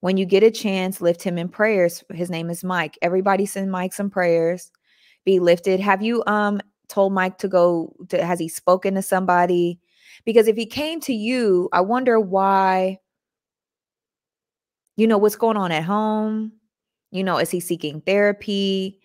[0.00, 2.04] When you get a chance, lift him in prayers.
[2.12, 2.96] His name is Mike.
[3.02, 4.70] Everybody send Mike some prayers.
[5.24, 5.80] Be lifted.
[5.80, 9.80] Have you um told Mike to go to has he spoken to somebody?
[10.24, 12.98] Because if he came to you, I wonder why
[14.96, 16.52] you know what's going on at home.
[17.10, 19.00] You know, is he seeking therapy?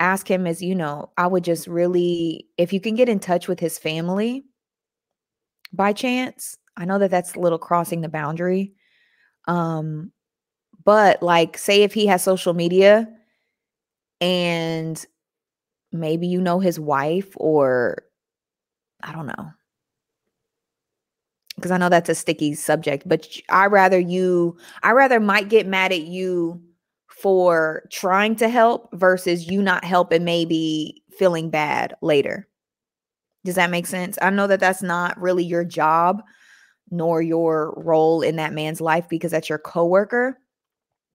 [0.00, 3.48] Ask him as you know, I would just really if you can get in touch
[3.48, 4.44] with his family,
[5.72, 6.56] by chance.
[6.76, 8.72] I know that that's a little crossing the boundary.
[9.46, 10.12] Um,
[10.84, 13.08] but like, say if he has social media
[14.20, 15.04] and
[15.92, 18.04] maybe you know his wife, or
[19.02, 19.52] I don't know,
[21.56, 25.66] because I know that's a sticky subject, but I rather you, I rather might get
[25.66, 26.62] mad at you
[27.22, 32.46] for trying to help versus you not helping, maybe feeling bad later.
[33.44, 34.18] Does that make sense?
[34.22, 36.22] I know that that's not really your job
[36.90, 40.38] nor your role in that man's life because that's your coworker.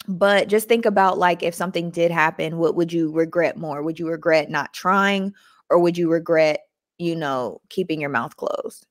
[0.07, 3.81] But just think about like if something did happen, what would you regret more?
[3.81, 5.33] Would you regret not trying
[5.69, 6.61] or would you regret,
[6.97, 8.85] you know, keeping your mouth closed?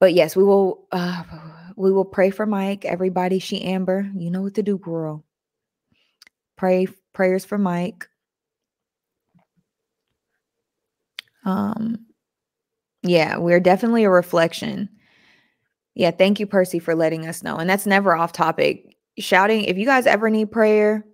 [0.00, 1.22] But yes, we will uh
[1.76, 2.84] we will pray for Mike.
[2.84, 5.24] Everybody, she Amber, you know what to do, girl.
[6.64, 8.08] Pray prayers for Mike.
[11.44, 12.06] Um,
[13.02, 14.88] yeah, we're definitely a reflection.
[15.94, 17.56] Yeah, thank you, Percy, for letting us know.
[17.56, 18.96] And that's never off topic.
[19.18, 21.04] Shouting, if you guys ever need prayer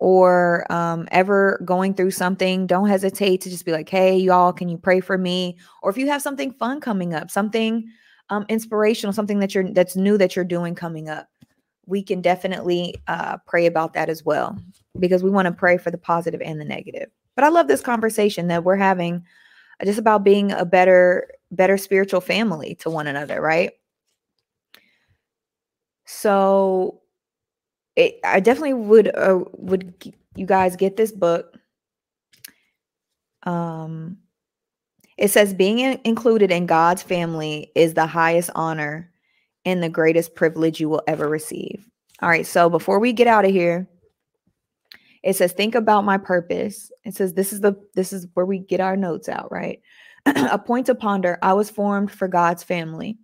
[0.00, 4.68] or um, ever going through something, don't hesitate to just be like, hey, y'all, can
[4.68, 5.56] you pray for me?
[5.82, 7.88] Or if you have something fun coming up, something
[8.28, 11.26] um, inspirational, something that you're that's new that you're doing coming up,
[11.88, 14.56] we can definitely uh, pray about that as well
[14.98, 17.08] because we want to pray for the positive and the negative.
[17.34, 19.24] But I love this conversation that we're having
[19.80, 23.72] uh, just about being a better better spiritual family to one another, right?
[26.04, 27.00] So
[27.96, 31.56] it, I definitely would uh, would you guys get this book.
[33.44, 34.18] Um
[35.16, 39.10] it says being in, included in God's family is the highest honor
[39.68, 41.86] and the greatest privilege you will ever receive.
[42.22, 43.86] All right, so before we get out of here,
[45.22, 46.90] it says, think about my purpose.
[47.04, 49.80] It says, this is the this is where we get our notes out, right?
[50.26, 51.38] a point to ponder.
[51.42, 53.18] I was formed for God's family.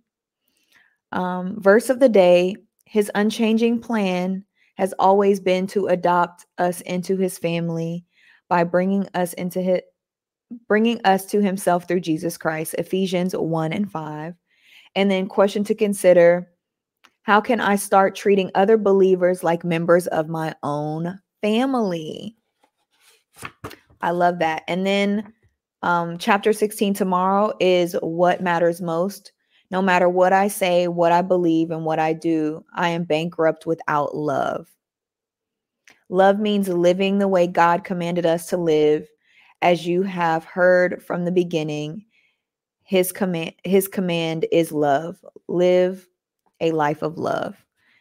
[1.11, 7.17] Um, verse of the day, his unchanging plan has always been to adopt us into
[7.17, 8.05] his family
[8.49, 9.81] by bringing us into his
[10.67, 12.75] bringing us to himself through Jesus Christ.
[12.77, 14.35] Ephesians 1 and 5.
[14.95, 16.49] And then question to consider,
[17.23, 22.35] how can I start treating other believers like members of my own family.
[24.01, 24.63] I love that.
[24.67, 25.31] And then
[25.83, 29.31] um, chapter 16 tomorrow is what matters most.
[29.69, 33.67] No matter what I say, what I believe, and what I do, I am bankrupt
[33.67, 34.67] without love.
[36.09, 39.07] Love means living the way God commanded us to live
[39.61, 42.05] as you have heard from the beginning,
[42.85, 45.17] his command his command is love.
[45.47, 46.07] Live
[46.61, 47.57] a life of love.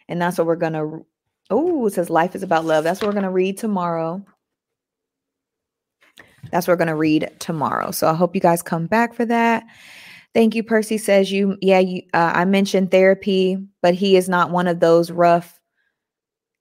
[0.09, 1.05] And that's what we're to
[1.51, 2.85] Oh, it says life is about love.
[2.85, 4.25] That's what we're to read tomorrow.
[6.51, 7.91] That's what we're to read tomorrow.
[7.91, 9.65] So I hope you guys come back for that.
[10.35, 10.63] Thank you.
[10.63, 14.81] Percy says you, yeah, you, uh, I mentioned therapy, but he is not one of
[14.81, 15.61] those rough.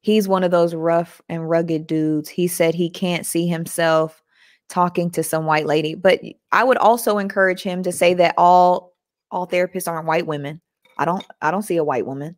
[0.02, 2.30] He's one of those rough and rugged dudes.
[2.30, 4.23] He said he can't see himself
[4.70, 5.96] talking to some white lady.
[5.96, 8.94] But I would also encourage him to say that all
[9.32, 10.62] all therapists aren't white women.
[10.98, 12.38] I don't I don't see a white woman.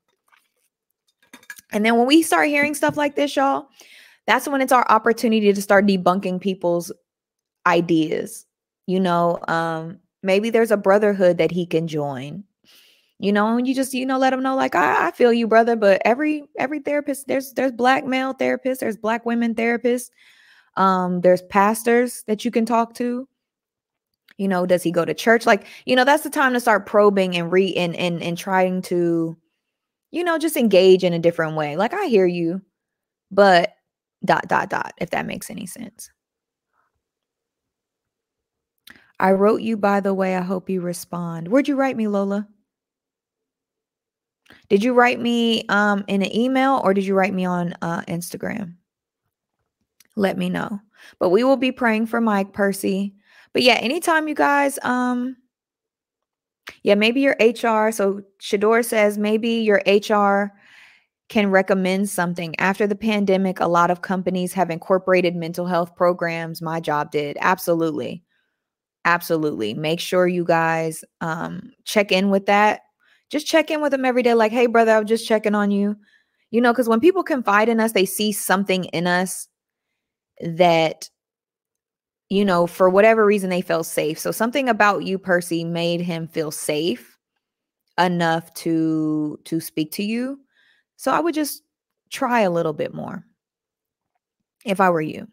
[1.71, 3.67] And then when we start hearing stuff like this, y'all,
[4.27, 6.91] that's when it's our opportunity to start debunking people's
[7.65, 8.45] ideas.
[8.87, 12.43] You know, um, maybe there's a brotherhood that he can join.
[13.17, 15.47] You know, and you just, you know, let them know, like, I, I feel you,
[15.47, 15.77] brother.
[15.77, 20.09] But every every therapist, there's there's black male therapists, there's black women therapists,
[20.77, 23.27] um, there's pastors that you can talk to.
[24.37, 25.45] You know, does he go to church?
[25.45, 28.81] Like, you know, that's the time to start probing and re and and, and trying
[28.83, 29.37] to,
[30.11, 31.77] you know, just engage in a different way.
[31.77, 32.61] Like, I hear you,
[33.31, 33.75] but
[34.25, 36.11] dot dot dot, if that makes any sense.
[39.19, 40.35] I wrote you, by the way.
[40.35, 41.47] I hope you respond.
[41.47, 42.47] Where'd you write me, Lola?
[44.69, 48.01] Did you write me um, in an email or did you write me on uh,
[48.01, 48.75] Instagram?
[50.15, 50.79] Let me know.
[51.19, 53.13] But we will be praying for Mike Percy.
[53.53, 55.37] But yeah, anytime you guys um
[56.83, 57.91] yeah, maybe your HR.
[57.91, 60.51] So Shador says maybe your HR
[61.29, 62.55] can recommend something.
[62.59, 66.61] After the pandemic, a lot of companies have incorporated mental health programs.
[66.61, 67.37] My job did.
[67.41, 68.23] Absolutely.
[69.05, 69.73] Absolutely.
[69.73, 72.81] Make sure you guys um check in with that.
[73.29, 75.95] Just check in with them every day like, "Hey brother, I'm just checking on you."
[76.51, 79.47] You know, cuz when people confide in us, they see something in us
[80.41, 81.09] that
[82.29, 84.19] you know for whatever reason they felt safe.
[84.19, 87.17] So something about you percy made him feel safe
[87.97, 90.39] enough to to speak to you.
[90.97, 91.63] So i would just
[92.11, 93.25] try a little bit more
[94.65, 95.27] if i were you.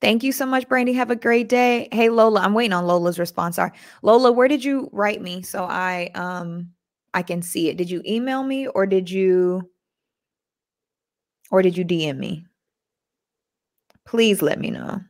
[0.00, 1.88] Thank you so much brandy have a great day.
[1.92, 3.56] Hey lola i'm waiting on lola's response.
[3.56, 3.72] Sorry.
[4.02, 6.70] Lola where did you write me so i um
[7.14, 7.76] i can see it?
[7.76, 9.68] Did you email me or did you
[11.50, 12.46] or did you dm me
[14.04, 15.00] Please let me know.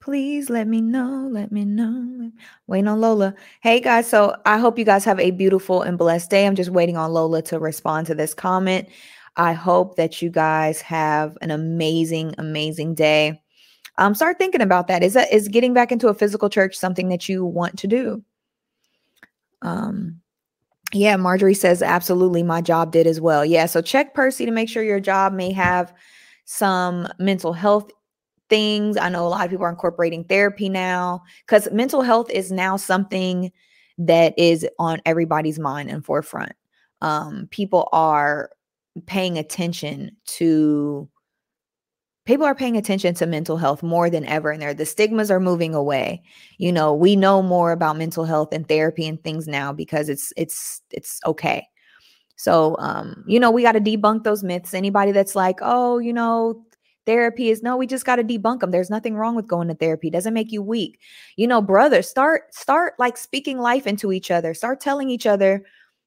[0.00, 1.28] Please let me know.
[1.30, 2.30] Let me know.
[2.66, 3.34] Waiting on Lola.
[3.60, 6.46] Hey guys, so I hope you guys have a beautiful and blessed day.
[6.46, 8.88] I'm just waiting on Lola to respond to this comment.
[9.36, 13.40] I hope that you guys have an amazing, amazing day.
[13.98, 15.02] Um, start thinking about that.
[15.02, 18.24] Is that is getting back into a physical church something that you want to do?
[19.62, 20.20] Um,
[20.92, 22.42] yeah, Marjorie says absolutely.
[22.42, 23.44] My job did as well.
[23.44, 25.92] Yeah, so check Percy to make sure your job may have
[26.50, 27.90] some mental health
[28.48, 28.96] things.
[28.96, 32.78] I know a lot of people are incorporating therapy now because mental health is now
[32.78, 33.52] something
[33.98, 36.52] that is on everybody's mind and forefront.
[37.02, 38.48] Um, people are
[39.04, 41.06] paying attention to
[42.24, 45.38] people are paying attention to mental health more than ever and there the stigmas are
[45.38, 46.20] moving away
[46.58, 50.32] you know we know more about mental health and therapy and things now because it's
[50.36, 51.64] it's it's okay
[52.38, 54.72] so, um, you know, we got to debunk those myths.
[54.72, 56.64] Anybody that's like, oh, you know,
[57.04, 58.70] therapy is no, we just got to debunk them.
[58.70, 60.06] There's nothing wrong with going to therapy.
[60.06, 61.00] It doesn't make you weak.
[61.36, 64.54] You know, brother, start start like speaking life into each other.
[64.54, 65.64] Start telling each other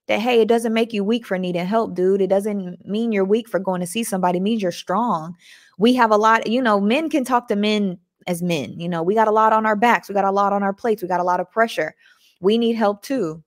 [0.08, 2.22] that hey, it doesn't make you weak for needing help, dude.
[2.22, 4.38] It doesn't mean you're weak for going to see somebody.
[4.38, 5.36] It means you're strong.
[5.78, 8.80] We have a lot, you know, men can talk to men as men.
[8.80, 10.08] You know, we got a lot on our backs.
[10.08, 11.02] We got a lot on our plates.
[11.02, 11.94] We got a lot of pressure.
[12.40, 13.44] We need help too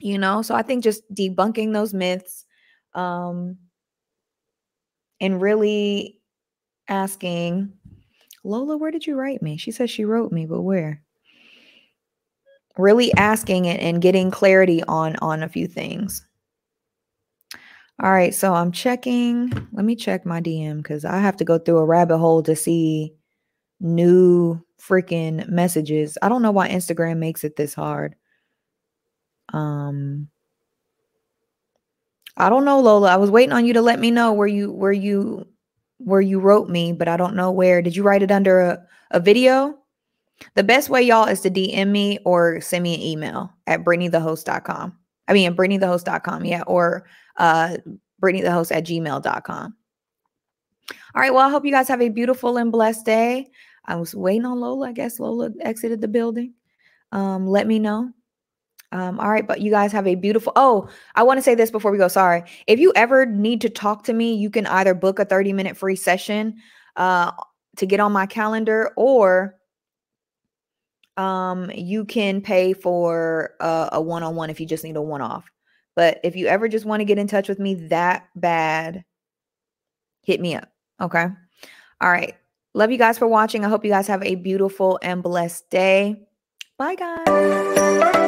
[0.00, 0.42] you know?
[0.42, 2.44] So i think just debunking those myths
[2.94, 3.56] um
[5.20, 6.20] and really
[6.88, 7.72] asking
[8.44, 9.56] lola where did you write me?
[9.56, 11.02] She says she wrote me but where?
[12.76, 16.26] Really asking and, and getting clarity on on a few things.
[18.02, 21.58] All right so i'm checking let me check my dm because i have to go
[21.58, 23.14] through a rabbit hole to see
[23.80, 26.18] new freaking messages.
[26.20, 28.16] I don't know why instagram makes it this hard
[29.54, 30.28] um
[32.36, 33.12] I don't know, Lola.
[33.12, 35.46] I was waiting on you to let me know where you where you
[35.98, 37.80] where you wrote me, but I don't know where.
[37.80, 38.82] Did you write it under a,
[39.12, 39.78] a video?
[40.54, 44.98] The best way, y'all, is to DM me or send me an email at brittanythehost.com.
[45.28, 47.76] I mean, brittanythehost.com, yeah, or uh
[48.20, 49.76] brittanythehost at gmail.com.
[51.14, 53.48] All right, well, I hope you guys have a beautiful and blessed day.
[53.86, 54.88] I was waiting on Lola.
[54.88, 56.54] I guess Lola exited the building.
[57.12, 58.10] Um, let me know.
[58.94, 60.52] Um, all right, but you guys have a beautiful.
[60.54, 62.06] Oh, I want to say this before we go.
[62.06, 62.44] Sorry.
[62.68, 65.76] If you ever need to talk to me, you can either book a 30 minute
[65.76, 66.54] free session
[66.94, 67.32] uh,
[67.76, 69.56] to get on my calendar or
[71.16, 75.48] um you can pay for a, a one-on-one if you just need a one-off
[75.94, 79.04] but if you ever just want to get in touch with me that bad
[80.22, 80.68] hit me up
[81.00, 81.28] okay
[82.00, 82.34] all right
[82.74, 86.16] love you guys for watching i hope you guys have a beautiful and blessed day
[86.78, 88.23] bye guys